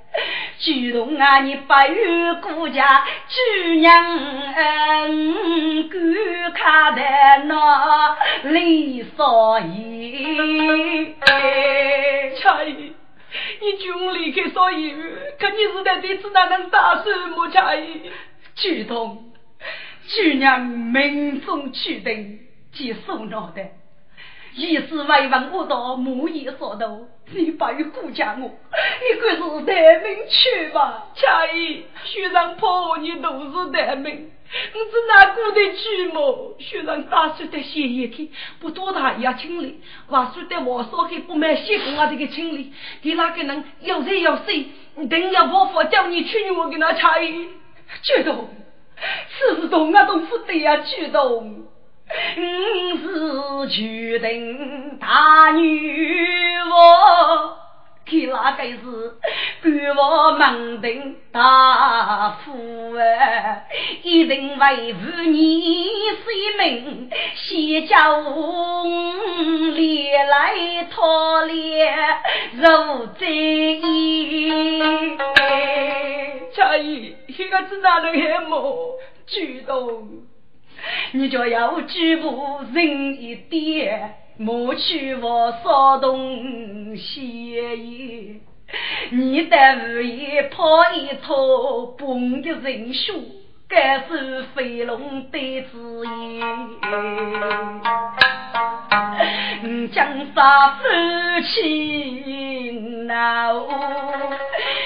[0.60, 4.18] 举动啊你不与顾家，主娘
[4.56, 7.02] 嗯观看的
[7.46, 11.16] 那李少爷。
[12.36, 12.94] 恰姨，
[13.62, 14.94] 你就离开少爷，
[15.40, 17.48] 肯定是在对此哪能打算么？
[17.50, 18.12] 恰姨，
[18.56, 19.32] 举动，
[20.08, 22.40] 主娘命中注定，
[22.74, 23.79] 即受脑袋。
[24.56, 27.00] 一时为闻我到木叶所到，
[27.32, 31.08] 你不与顾家我，你可是待命去吧？
[31.16, 36.56] 恰姨，学长婆你都是待命，你是哪过得去么？
[36.60, 38.28] 学长打算的写一天，
[38.60, 42.74] 不多大也清理，话说的我说给不买西工啊这个清理，
[43.04, 44.66] 你那个人要热要水，
[45.10, 47.48] 等要伯父叫你去，我给他恰姨，
[48.02, 48.50] 举动，
[49.30, 51.69] 此事动啊都不得呀，举动。
[52.36, 57.58] 你是决定大女我，
[58.06, 59.16] 给那个是
[59.62, 63.62] 官我门庭大夫啊，
[64.02, 68.84] 一定为妇你性命，先叫我
[69.76, 71.96] 连来讨猎
[72.54, 73.80] 如贼。
[76.56, 78.98] 差役， 现在是哪能还没
[79.28, 80.24] 举动？
[81.14, 88.42] 你就要举步人一点，莫去我骚动血液。
[89.12, 93.14] 你的无意抛一套崩的人血，
[93.68, 96.40] 该是飞龙的子言。
[99.92, 100.84] 江山夫
[101.48, 102.72] 妻
[103.08, 103.68] 闹，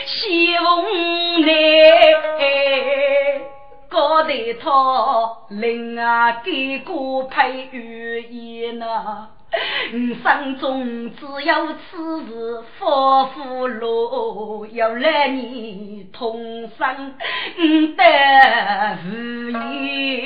[0.05, 3.22] 西风来。
[3.93, 4.27] 高头
[4.59, 9.27] 他令啊给过配语言呐，
[10.23, 17.13] 生中只有此事发福禄，要来你同生
[17.95, 18.03] 得
[19.05, 20.25] 无言。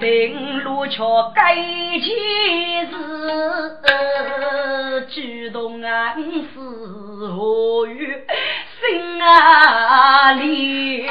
[0.00, 1.60] 定路桥该前
[2.88, 2.94] 事，
[5.10, 6.58] 举动啊是
[7.28, 8.24] 何语？
[8.86, 11.06] 心啊里，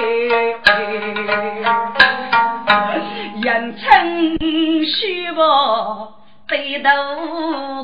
[3.42, 6.14] 人情虚薄，
[6.48, 6.90] 背头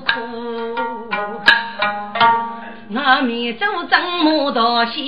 [0.02, 0.06] 苦。
[2.92, 5.00] 我面走怎么道谢？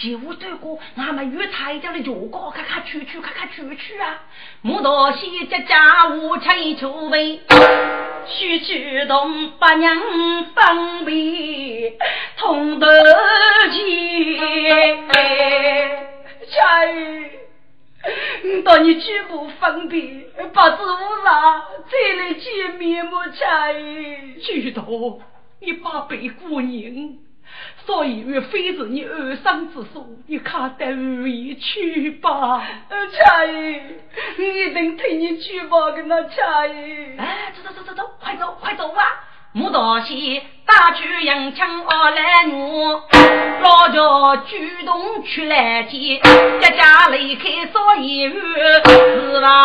[0.00, 0.20] 徐东哥，徐东哥。
[0.20, 4.22] 前无对过，俺们与太家的脚高，咔咔去去，咔咔去去啊！
[4.62, 7.40] 木道西家家务陈出备，
[8.26, 9.94] 须去同八娘
[10.54, 11.98] 分别
[12.38, 12.86] 同得
[13.70, 13.80] 见。
[16.46, 16.56] 妻，
[18.64, 23.28] 当你举步分别，不知无啥，再来见面么？
[23.28, 24.82] 妻，知道
[25.60, 27.18] 你八辈姑娘。
[27.86, 32.62] 所以，岳非是你二生之所，你看得如意去吧。
[33.12, 33.80] 恰姨，
[34.38, 37.16] 一定替你去吧，跟那恰姨。
[37.18, 39.02] 哎，走走走走走，快走快走啊！
[39.52, 43.02] 木道西打去洋枪二来我，
[43.60, 44.56] 老家主
[44.86, 46.20] 动去来接，
[46.60, 48.34] 家家离开少一日，
[48.84, 49.59] 四望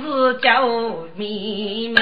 [0.00, 0.66] 生死叫
[1.16, 1.96] 迷茫。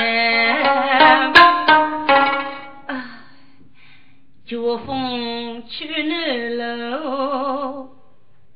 [4.46, 7.88] 秋风去南楼，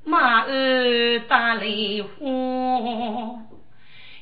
[0.04, 2.08] 马儿打梨花。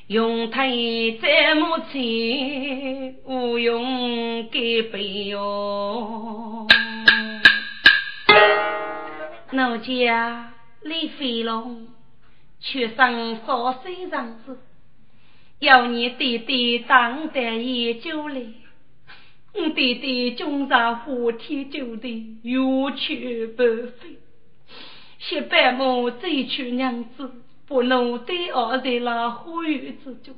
[0.07, 6.65] 用腿在母亲，无用给背哟。
[9.51, 11.87] 奴家李飞龙，
[12.61, 14.57] 却生少岁长子，
[15.59, 18.41] 要你爹爹当代研究来。
[19.53, 24.19] 我爹爹终在火天酒地，有去不飞。
[25.17, 27.31] 谢伯母追娶娘子，
[27.67, 30.35] 不能对儿在那花园之中。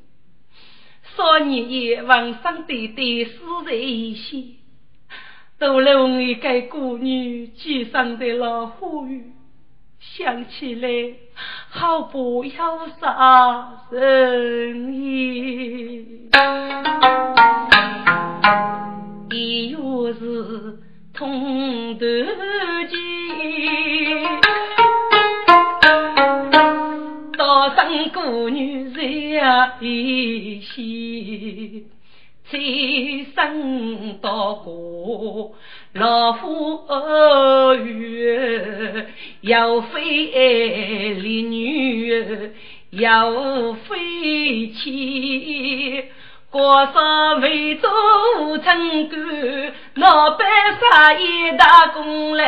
[1.18, 4.56] 少年夜望上爹爹死在一线。
[5.58, 9.34] 都来我一个姑女寄生在老花园，
[10.18, 10.90] 想起来
[11.70, 16.30] 好不要杀人意，
[19.32, 19.78] 一月
[20.14, 20.80] 是
[21.14, 22.10] 痛断
[22.90, 22.98] 筋，
[27.38, 29.02] 多生姑女在
[29.80, 31.86] 一心。
[32.52, 32.58] 再
[33.36, 35.52] 生到过
[35.94, 36.82] 老夫
[37.86, 39.08] 园，
[39.42, 42.52] 要非丽女，
[42.90, 46.06] 要非妻，
[46.50, 50.48] 过上为做城管，老板
[50.80, 52.46] 杀一打工来，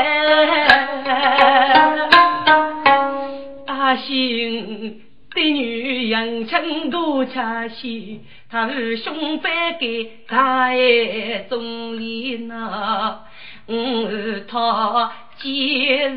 [3.68, 5.11] 阿信。
[5.50, 8.20] 女人情多恰些，
[8.50, 13.20] 他是兄辈给大爱中里呐，
[13.68, 15.50] 嗯，他接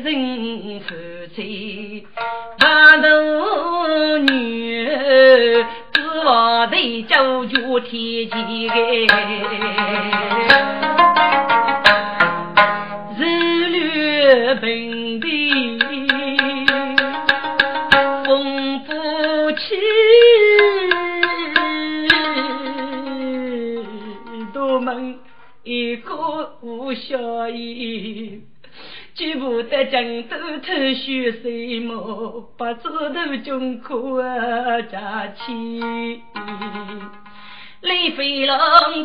[0.03, 0.93] 人负
[1.35, 2.05] 罪，
[2.59, 4.85] 大头女
[5.93, 8.73] 指望在九九天机个，
[13.17, 13.21] 日
[13.69, 14.94] 月平
[26.93, 28.41] 小意，
[29.15, 36.21] 举不得江都偷血水墨，把枝头穷苦啊家起。
[37.81, 38.57] 李飞龙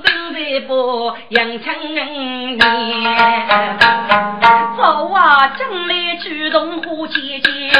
[0.03, 2.59] 正在播杨春年，
[4.77, 7.71] 早啊正来举动花姐姐，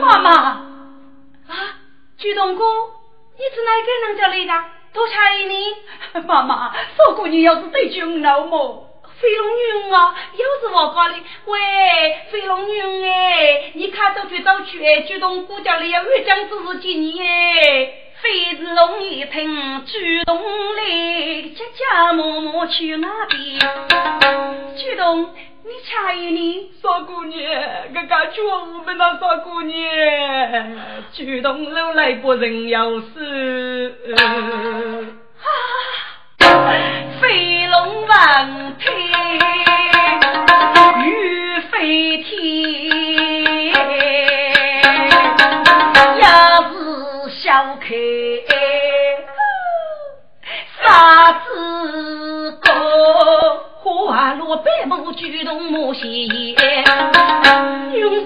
[0.00, 0.62] 妈妈啊，
[2.18, 2.64] 举动哥，
[3.36, 4.52] 你是哪个人家来的？
[4.92, 5.12] 多差
[5.48, 5.54] 你，
[6.26, 8.89] 妈妈，少姑娘要是对军老么？
[9.20, 11.22] 飞龙女啊，又是我家里。
[11.44, 11.58] 喂，
[12.30, 17.92] 飞龙女哎，你看到去到去哎，主动哥家里要越讲只是几年哎。
[18.22, 19.92] 非是龙一听，主
[20.26, 20.36] 动
[20.76, 23.58] 来，家家默默去那边。
[24.76, 25.22] 主动，
[25.64, 27.50] 你差一年，少姑娘，
[27.94, 29.80] 哥哥叫我们那少姑娘，
[31.14, 33.94] 主动楼来不人要死。
[34.14, 34.20] 啊，
[37.20, 38.88] 飞龙王天，
[41.04, 42.30] 雨飞天，
[46.18, 46.68] 要是
[47.42, 47.86] 小开。
[50.82, 52.70] 啥子歌？
[53.82, 56.10] 花落百亩，举动莫嫌。
[56.10, 56.26] 用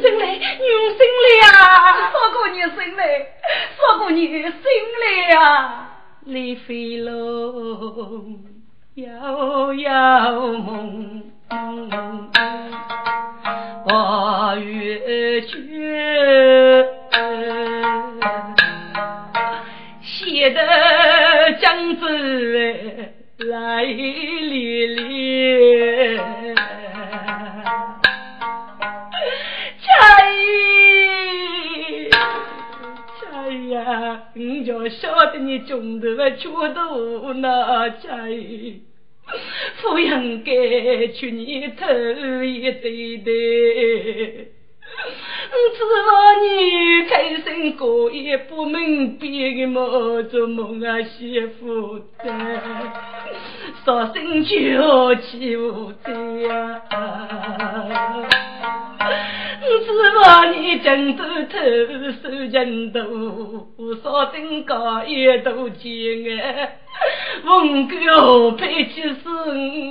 [0.00, 2.10] 心来，用心来啊！
[2.10, 3.02] 说过你心来，
[3.76, 4.42] 说过你心
[5.00, 5.04] 来
[5.36, 5.83] 啊！
[6.26, 8.38] 李飞龙
[8.94, 11.22] 遥遥梦，
[13.84, 16.88] 我月缺。
[20.00, 20.60] 写的
[21.60, 22.08] 江子
[23.50, 26.16] 来历历，
[29.80, 29.92] 佳
[34.34, 38.82] 你就晓得你中头的缺多那佳怡，
[39.82, 41.86] 不应该去你头
[42.42, 44.48] 一对对。
[45.76, 45.78] 指
[46.10, 52.24] 望你开心过也不明白的么做梦啊媳妇的，
[53.84, 56.12] 伤心就起舞的
[56.48, 56.80] 呀。
[59.84, 59.86] 指
[60.22, 61.58] 望你枕头头
[62.22, 62.98] 手枕头，
[64.02, 65.90] 少登高也都见
[66.40, 66.78] 哎。
[67.44, 69.18] 文哥配起是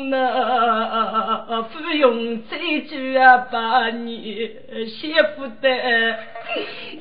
[0.09, 4.49] 那，不用再句啊把你
[4.87, 6.17] 媳妇的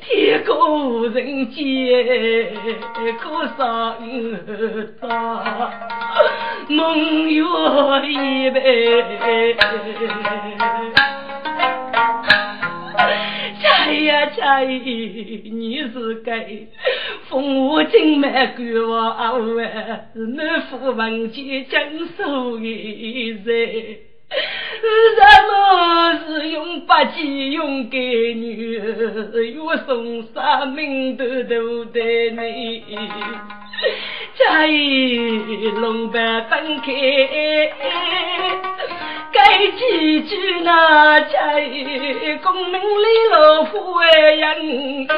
[0.01, 1.65] 天高人间，
[3.19, 3.97] 可上
[5.01, 5.09] 早
[6.69, 7.45] 梦有
[8.05, 9.57] 一杯。
[13.93, 16.49] 哎呀猜，你是该
[17.29, 19.33] 风华正满官王啊，
[20.15, 21.79] 满腹文钱将
[22.17, 23.99] 手一人。
[24.33, 25.53] 什么
[26.27, 27.99] 是用八戒用给
[28.33, 28.81] 女，
[29.55, 32.83] 又送啥名头都得你。
[34.39, 36.93] 家一龙板分开，
[39.45, 45.09] 该几句那家一功名利禄富人意。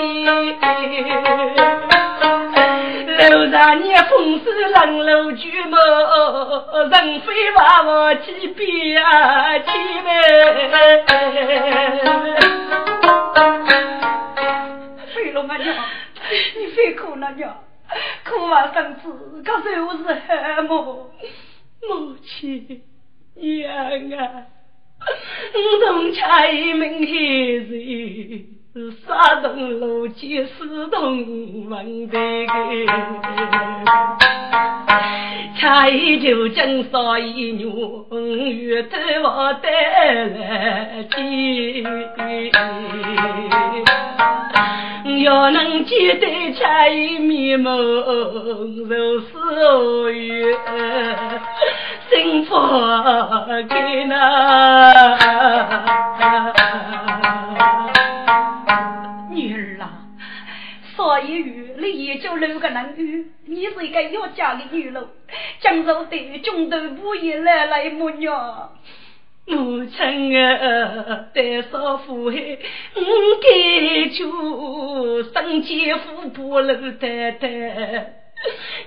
[3.30, 5.78] 楼上你风水冷楼巨门，
[6.90, 9.70] 人非娃娃几遍啊，几
[10.02, 11.04] 遍。
[15.14, 15.76] 飞龙啊娘，
[16.58, 17.54] 你别哭了娘。
[18.26, 21.10] 苦完，生子，可是我是何母？
[21.86, 22.82] 母亲
[23.34, 24.46] 娘啊，
[25.54, 27.12] 我同差命一
[27.56, 31.18] 日，杀动路见死同
[31.68, 32.18] 门的，
[35.56, 35.88] 差
[36.20, 37.70] 就正少一女，
[38.66, 39.70] 月头我带
[40.24, 41.84] 来接。
[45.22, 50.52] 要能记得差一面目，如是何月
[52.10, 52.56] 幸福
[53.68, 55.16] 给那
[61.26, 65.06] 你也就六个男女，你是一个要嫁的女人，
[65.60, 68.70] 江州的中头不也来来么呀？
[69.46, 72.58] 母亲啊，带少父海，
[72.94, 73.02] 我
[73.42, 78.12] 该求生前父不老太太。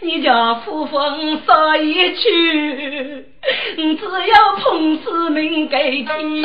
[0.02, 3.26] 你叫夫风少一去，
[3.76, 6.44] 只要碰死命给天。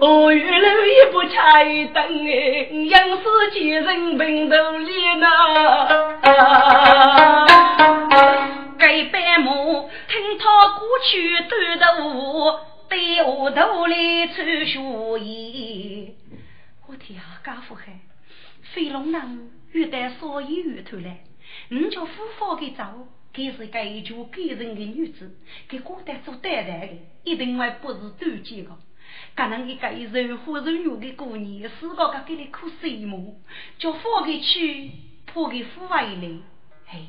[0.00, 0.53] 哦，月楼也不
[1.28, 5.28] 差一灯哎，杨氏几人平头脸呐。
[8.78, 9.52] 给白马，
[10.08, 12.52] 听他过去端着舞，
[12.88, 14.78] 对下头来穿雪
[15.20, 16.14] 衣。
[16.86, 18.00] 我天啊，家父海，
[18.74, 21.20] 飞龙人欲带少爷玉头来，
[21.70, 22.84] 你叫夫妇给走，
[23.32, 25.34] 给是该一家给人的女子，
[25.68, 26.88] 给过得做太太的，
[27.24, 28.70] 一定还不是短见的。
[29.34, 33.36] 个能一个柔和柔弱的姑娘，四个个给你哭什么？
[33.78, 34.90] 叫放给去，
[35.26, 36.38] 破给父外来。
[36.88, 37.00] 哎，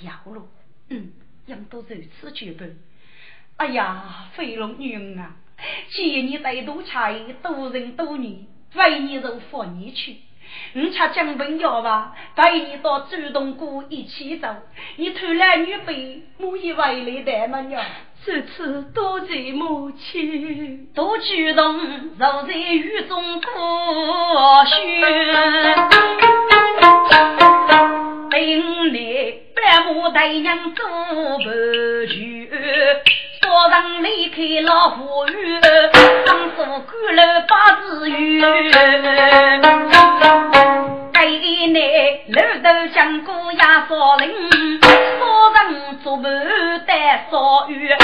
[0.00, 0.46] 要了，
[0.88, 1.12] 嗯，
[1.46, 1.88] 人都如
[2.20, 2.76] 此这般。
[3.56, 5.36] 哎呀，飞龙女儿啊，
[5.90, 10.16] 见你带多财，多人多女，为你如放你去。
[10.74, 14.48] 你吃江本药吧，带你到主动谷一起走。
[14.96, 17.80] 你偷懒女辈，母以为来的么呀？
[18.26, 21.78] 这次多谢母亲，多举动，
[22.18, 24.74] 若在雨中过雪。
[28.30, 31.46] 等你百母大娘做伴
[32.08, 32.50] 去，
[33.54, 35.60] 早上离开老虎园，
[36.26, 39.62] 当初赶了八字远。
[41.12, 41.24] 该
[41.68, 44.80] 内老头讲过压少林。
[44.80, 44.88] 早
[45.54, 46.24] 晨做伴
[46.84, 47.94] 带少雨，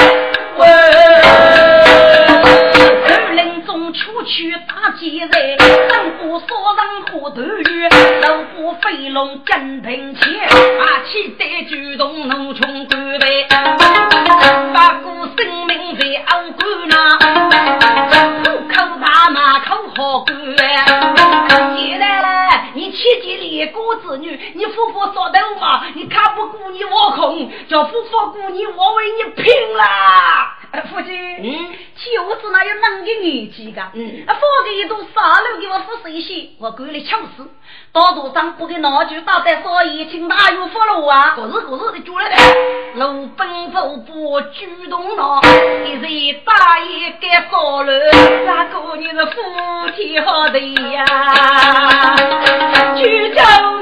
[4.01, 5.59] 出去打劫人，
[5.91, 7.89] 三虎烧人火头雨，
[8.23, 10.49] 六虎飞龙金瓶前，
[10.79, 13.47] 八七代举动农穷官位，
[14.73, 17.19] 八股生命在欧官那，
[18.39, 20.35] 虎口大马口好官，
[21.77, 29.85] 进来了，你切记立国子女，你夫妇说的话，你看不过你我空，叫夫妇过你我为你拼了。
[30.89, 31.73] 夫君，嗯，
[32.27, 33.91] 我子哪有能的年纪噶？
[33.95, 37.47] 嗯，啊，放个一朵沙漏给我扶一些，我管你抢死。
[37.93, 41.35] 到路上不给闹剧打在所以请大有福禄啊！
[41.37, 42.37] 可是可是的，住了的，
[42.95, 45.41] 路奔走不主动闹，
[45.85, 47.93] 一日大爷该扫了，
[48.47, 51.05] 那个你是夫妻好的呀？
[52.97, 53.80] 救救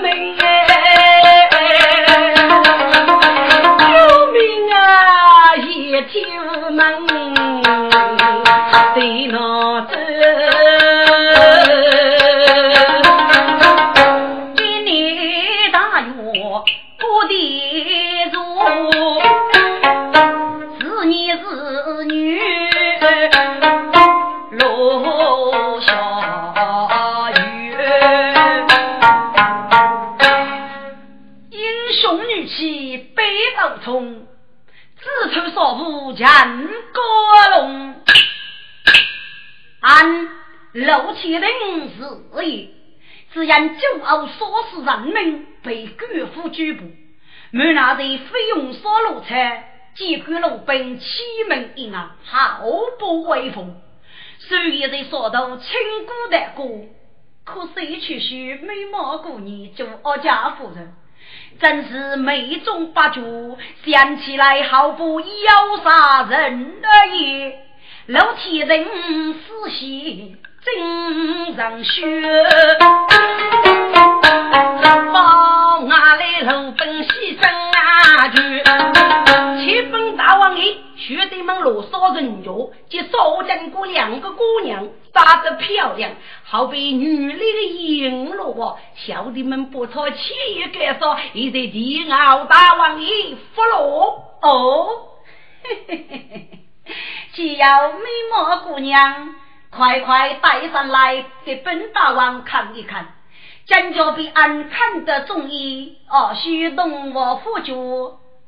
[33.89, 34.27] 从
[34.99, 36.27] 自出少妇见
[36.93, 37.01] 高
[37.57, 37.95] 龙，
[39.81, 40.29] 按
[40.75, 42.69] 老天令是也，
[43.33, 44.31] 只因酒后唆
[44.71, 46.85] 使人民被官府拘捕，
[47.51, 52.61] 满那人费用所路财，结果路兵欺门一案，毫
[52.99, 53.75] 不威风。
[54.39, 55.67] 所以在说到清
[56.05, 56.63] 姑的歌，
[57.43, 60.93] 可谁去学美貌姑娘做二家夫人？
[61.61, 65.27] 真是美中不足，想起来毫不要
[65.83, 67.59] 杀人的也。
[68.07, 68.87] 老天人
[69.35, 72.03] 死心真让血，
[75.13, 79.08] 放俺来路奔牺牲啊去，
[81.09, 81.19] 爷。
[81.19, 86.13] 兄弟们罗少人肉，及少见过两个姑娘，长得漂亮，
[86.45, 88.79] 好比女里的银罗。
[88.95, 90.35] 兄弟们不错，七
[90.69, 94.89] 个说，已在地奥大王爷俘虏哦。
[95.65, 96.49] 嘿嘿嘿嘿，
[97.33, 99.35] 只要美貌姑娘，
[99.71, 103.15] 快快带上来给本大王看一看，
[103.67, 107.75] 将就比俺看得中意，哦，许动我夫君。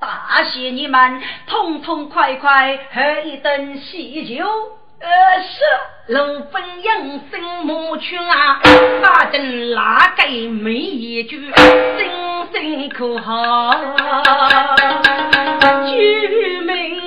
[0.00, 4.46] 大谢你们，痛痛快快喝一顿喜酒。
[4.98, 5.08] 呃，
[5.42, 8.62] 是龙凤养生母群啊，
[9.02, 13.74] 大阵哪个没一句，声声口号，
[15.84, 16.98] 救命！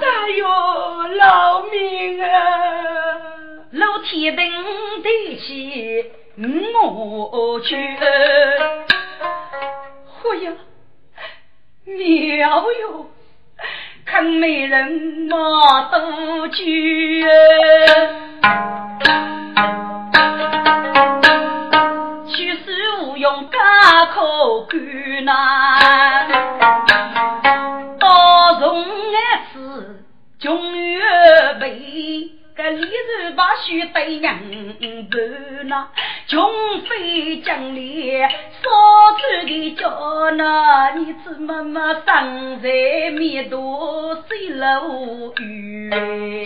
[0.00, 2.26] 大哟，老命啊！
[3.70, 4.52] 老天兵
[5.04, 6.06] 得起
[7.30, 7.76] 我去。
[10.30, 10.52] 哎呀，
[11.84, 13.06] 妙哟！
[14.04, 17.24] 看美人马多举，
[22.26, 23.58] 去世无用家
[24.06, 26.28] 可干呐。
[27.98, 28.86] 到从爱
[29.52, 30.04] 次
[30.38, 31.00] 终于
[31.58, 34.34] 被个李氏把须对人
[35.08, 35.86] 办呐，
[36.26, 36.50] 穷
[36.88, 38.68] 非将烈，少
[39.16, 42.68] 出的叫那，你怎么么生在
[43.12, 46.44] 面多水路远？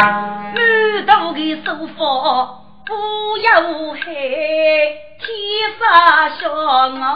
[0.00, 2.56] 满头的书法
[2.90, 3.62] 不要
[3.92, 5.24] 害，天
[5.78, 7.06] 杀小啊！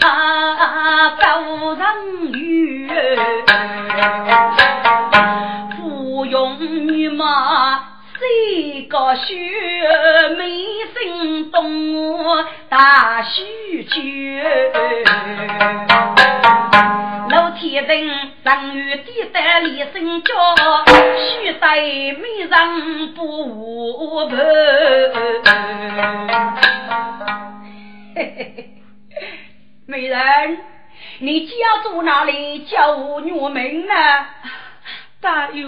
[0.00, 2.90] 啊，高人语，
[5.76, 7.84] 芙蓉女马
[8.18, 9.32] 谁个学？
[10.36, 14.42] 美声动大须曲。
[17.76, 20.32] 老天人上月地带里声叫，
[20.86, 24.36] 须得美人不陪。
[28.14, 28.70] 嘿嘿嘿。
[29.86, 30.58] 美人，
[31.18, 31.52] 你家
[31.82, 32.60] 住哪里？
[32.60, 33.92] 叫我女名呢？
[35.20, 35.66] 大约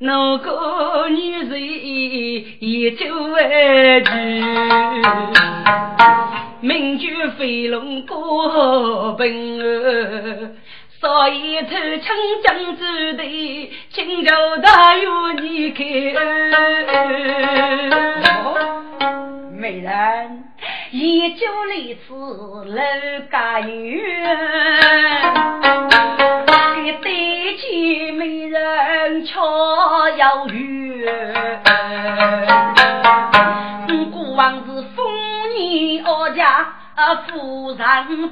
[0.00, 1.62] 那个女人
[2.60, 4.10] 也就为去，
[6.60, 9.28] 名居飞龙过本
[9.60, 10.56] 儿，
[11.04, 14.30] 所以偷枪将子的，请求
[14.62, 15.06] 大约
[15.42, 15.84] 你开。
[19.52, 20.44] 美人。
[20.92, 22.80] 一酒离此楼
[23.30, 24.24] 家园，
[26.74, 31.52] 给对起美人瞧遥远。
[34.10, 35.04] 古往是丰
[35.54, 36.66] 年二家
[36.96, 37.78] 啊夫人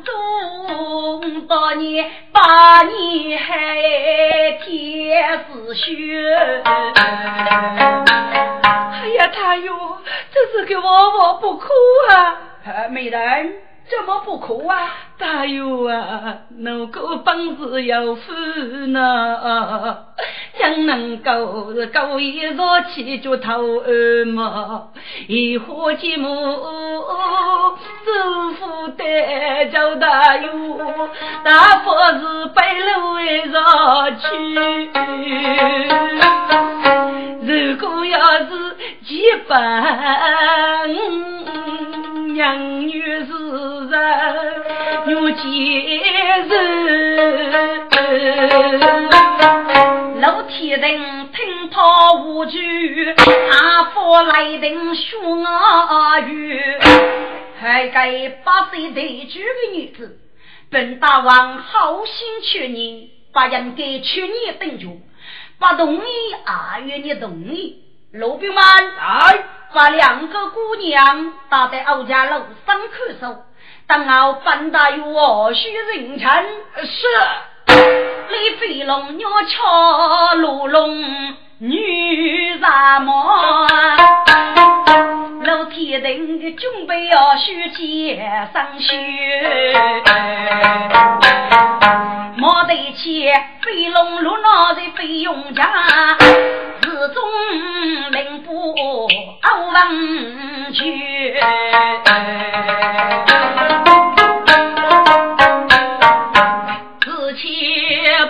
[0.04, 6.32] 多，多年八年还天子雪。
[6.64, 6.92] 哎
[9.18, 9.98] 呀，他哟，
[10.32, 11.66] 这是给娃娃不哭
[12.10, 12.38] 啊！
[12.88, 13.52] 美人，
[13.92, 14.88] 怎么不哭啊？
[15.18, 18.32] 大有啊，那个本事有福
[18.86, 19.98] 呢，
[20.58, 24.88] 怎能够故意若气就头儿嘛？
[25.28, 26.26] 一伙寂寞，
[28.04, 30.50] 祖父带着大有，
[31.44, 33.18] 大佛是背路
[33.52, 34.26] 上去。
[37.42, 38.48] 如果要是
[39.04, 39.58] 几百。
[42.32, 43.26] 娘女是
[43.90, 44.00] 人，
[45.06, 45.42] 女见
[46.48, 46.48] 人。
[50.20, 53.14] 老天人听他无惧，
[53.50, 56.60] 阿佛来定凶啊语。
[57.60, 60.18] 还给八岁得娶的女子，
[60.70, 65.00] 本大王好心劝你，把人给劝你等住，
[65.58, 66.00] 不同意
[66.44, 67.82] 阿愿你同意。
[68.12, 69.44] 老兵们，来。
[69.72, 73.42] 把两个姑娘打在欧家楼上看守，
[73.86, 76.30] 等候本大有我须人城。
[76.84, 77.06] 是，
[78.28, 83.66] 李飞龙鸟敲，罗龙女啥么？
[85.44, 88.16] 老天人的准备要须接
[88.54, 88.94] 上学，
[92.36, 93.28] 莫得去
[93.62, 95.64] 飞龙入脑的费用家。
[96.82, 97.24] 始终
[98.12, 98.74] 领不
[99.40, 101.34] 傲王去，
[107.00, 107.44] 自气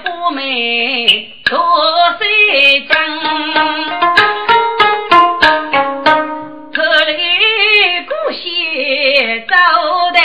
[0.02, 1.58] 不美多
[2.18, 2.96] 谁讲？
[9.46, 9.54] 走
[10.12, 10.18] 得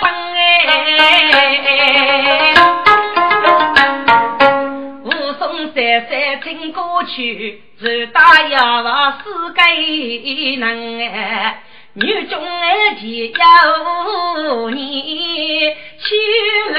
[0.00, 0.02] 奔
[0.34, 0.40] 哎。
[5.74, 9.60] 三三听过去，是大牙王四个
[10.60, 11.62] 能哎，
[11.94, 16.04] 女中儿前有你，去
[16.72, 16.78] 来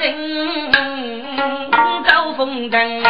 [0.00, 0.72] 人
[2.04, 3.04] 走风尘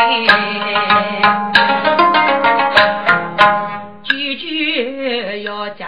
[4.04, 5.86] 句句要加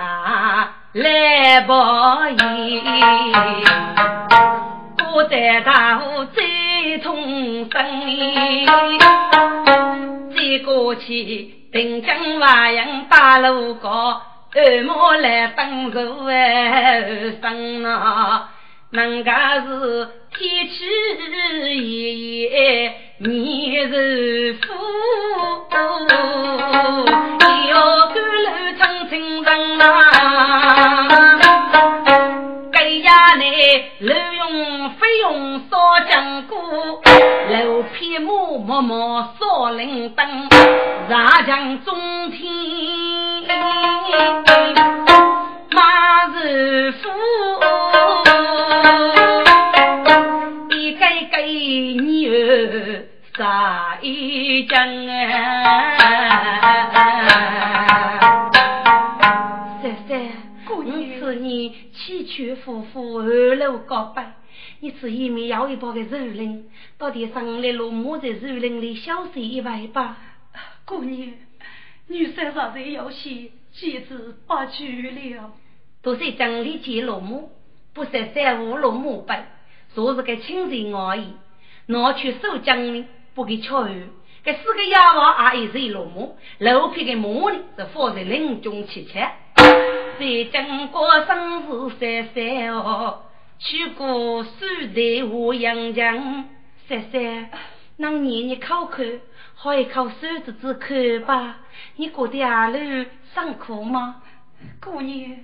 [0.95, 2.85] 来报应，
[4.97, 6.25] 不得大户
[7.03, 7.83] 通声，
[10.31, 14.23] 再过去定江华阳大路高，
[14.55, 18.51] 二马来登过二生啊，
[18.91, 20.85] 人家是天气
[22.03, 24.73] 炎炎，你是夫，
[34.01, 36.59] 楼用费用少讲过，
[37.51, 40.49] 楼片木默默少灵灯，
[41.09, 42.53] 大将中天
[45.71, 47.11] 马是夫，
[50.71, 51.01] 一个
[51.31, 53.05] 个女儿
[53.37, 56.64] 把一将啊！
[62.57, 64.35] 夫妇二楼告白，
[64.81, 70.17] 你此一面要一包的肉林，到底上来落马在肉林里消息一晚吧？
[70.85, 71.33] 姑娘，
[72.09, 75.53] 女婿实在有些简直不去了。
[76.03, 77.41] 都是江里见落马，
[77.95, 79.49] 不是三五落马白，
[79.95, 81.29] 说是个亲人而已。
[81.87, 84.07] 拿去收奖呢，不给巧遇。
[84.45, 86.29] 这四个哑巴也是落马，
[86.59, 89.19] 老皮的马呢是放在林中吃吃。
[90.19, 93.23] 在经过生死三三哦，
[93.59, 96.49] 去过苏台湖阳江
[96.89, 97.51] 三三，
[97.97, 99.03] 那年你考考，
[99.55, 101.57] 好一考手指子看吧。
[101.97, 102.79] 你过的二路
[103.35, 104.23] 辛苦吗？
[104.81, 105.37] 姑娘，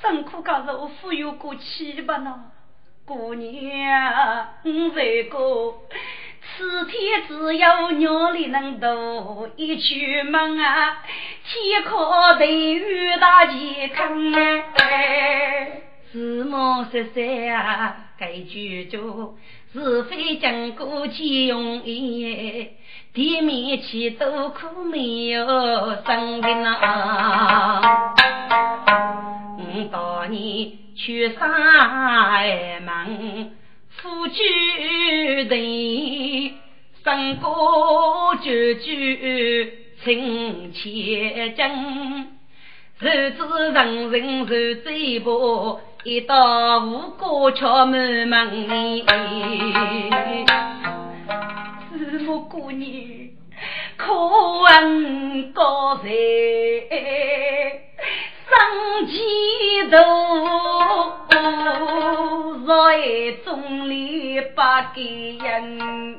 [0.00, 2.44] 辛苦可是我富有过去吧呢。
[3.04, 5.74] 姑娘，我这个
[6.54, 10.98] 此天只有娘里能渡，一出门啊，
[11.44, 12.44] 天靠地
[12.74, 15.82] 遇大健康哎。
[16.12, 17.24] 是么十三
[17.54, 18.98] 啊，该句句
[19.72, 22.68] 是非经过几容易，
[23.14, 25.46] 地面起多苦没有
[26.04, 28.14] 生的呐。
[29.56, 30.72] 我当年。
[30.94, 31.48] 去上
[32.82, 33.50] 门，
[34.02, 36.54] 夫君对，
[37.04, 39.72] 生过句句
[40.02, 42.32] 情切真。
[42.98, 44.46] 日子人人如
[44.82, 45.30] 嘴巴，
[46.02, 49.04] 一到五哥敲满门里。
[51.96, 52.90] 是我姑娘，
[53.96, 54.12] 可
[54.64, 56.08] 恩高才。
[58.48, 59.90] 生前
[62.72, 65.62] 头，在中里把给人，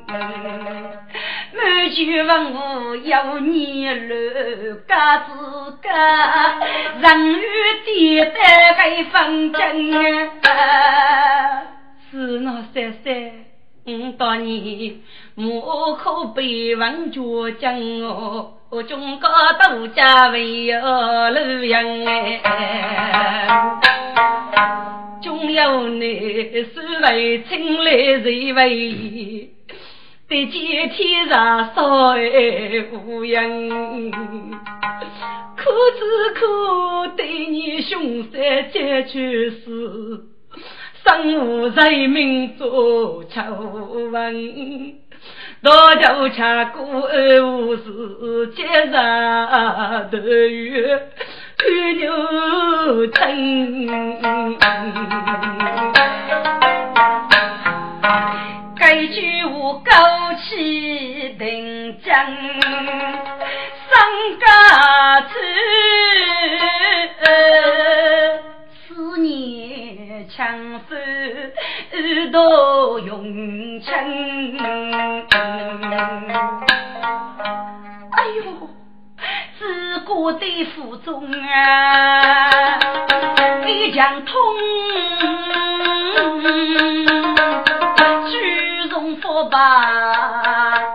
[0.06, 6.60] 满卷文武有年轮，家子家
[7.00, 7.44] 人与
[7.84, 11.62] 地带该分真啊！
[12.10, 13.53] 是我三三。
[13.86, 14.94] 嗯，当年
[15.36, 19.28] 我可被问着讲哦，我中国
[19.62, 23.80] 度假为有路阳哎，
[25.22, 26.06] 总有你
[26.64, 29.50] 是为亲来谁为，
[30.28, 34.10] 得见天上少爱无人，
[35.56, 40.33] 可只可对你凶残结去事。
[41.04, 43.42] 生无人民做丑
[44.10, 44.94] 闻，
[45.62, 46.40] 大头吃
[46.72, 51.08] 过二五事，接上头月
[51.58, 53.20] 看牛疼。
[58.74, 62.14] 该句话高气定讲，
[72.34, 73.22] 耳朵用
[73.80, 73.94] 情，
[78.10, 78.68] 哎呦，
[79.56, 82.80] 自古的腹中啊，
[83.64, 84.34] 一将通，
[88.28, 89.58] 举重佛把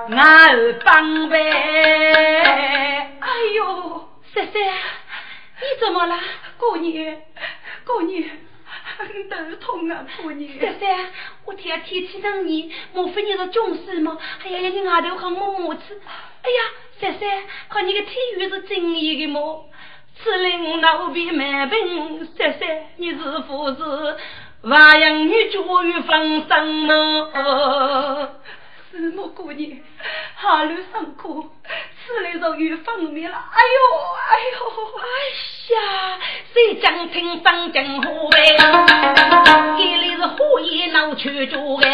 [0.09, 1.39] 俺儿帮呗。
[3.21, 6.19] 哎呦，三三，你怎么了？
[6.57, 7.15] 姑娘，
[7.85, 8.29] 姑娘。
[9.05, 10.59] 很头痛啊，婆娘！
[10.59, 11.09] 三三，
[11.45, 14.17] 我天天气冷你，莫非你是中暑吗？
[14.43, 16.01] 哎呀呀，你外头很木木子。
[16.41, 16.63] 哎呀，
[16.99, 19.69] 三三，看你个体育是真意的么？
[20.21, 24.17] 此令老病满病，三三，你是不是
[24.63, 28.29] 还养你教育放生吗？
[28.91, 29.69] 是我姑娘，
[30.41, 31.29] 下楼上课，
[32.07, 33.37] 此来就有方面了。
[33.37, 33.79] 哎呦，
[34.29, 34.57] 哎呦，
[34.97, 35.05] 哎
[35.75, 35.77] 呀，
[36.51, 38.57] 谁将听方正河呗？
[39.77, 41.87] 这里是火焰闹去着的，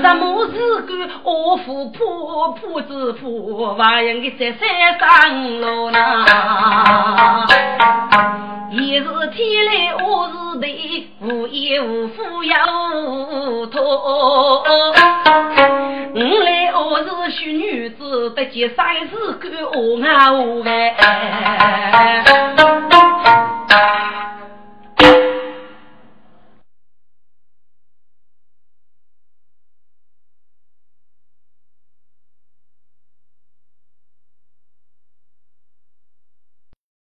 [0.00, 5.98] 什么是个恶妇婆婆子婆，还养的在山上路呢？
[8.70, 14.62] 一是天来，我是地，无依无父要托。
[16.12, 19.10] 我来我是许女子，得结三世
[19.40, 20.64] 干我爱我。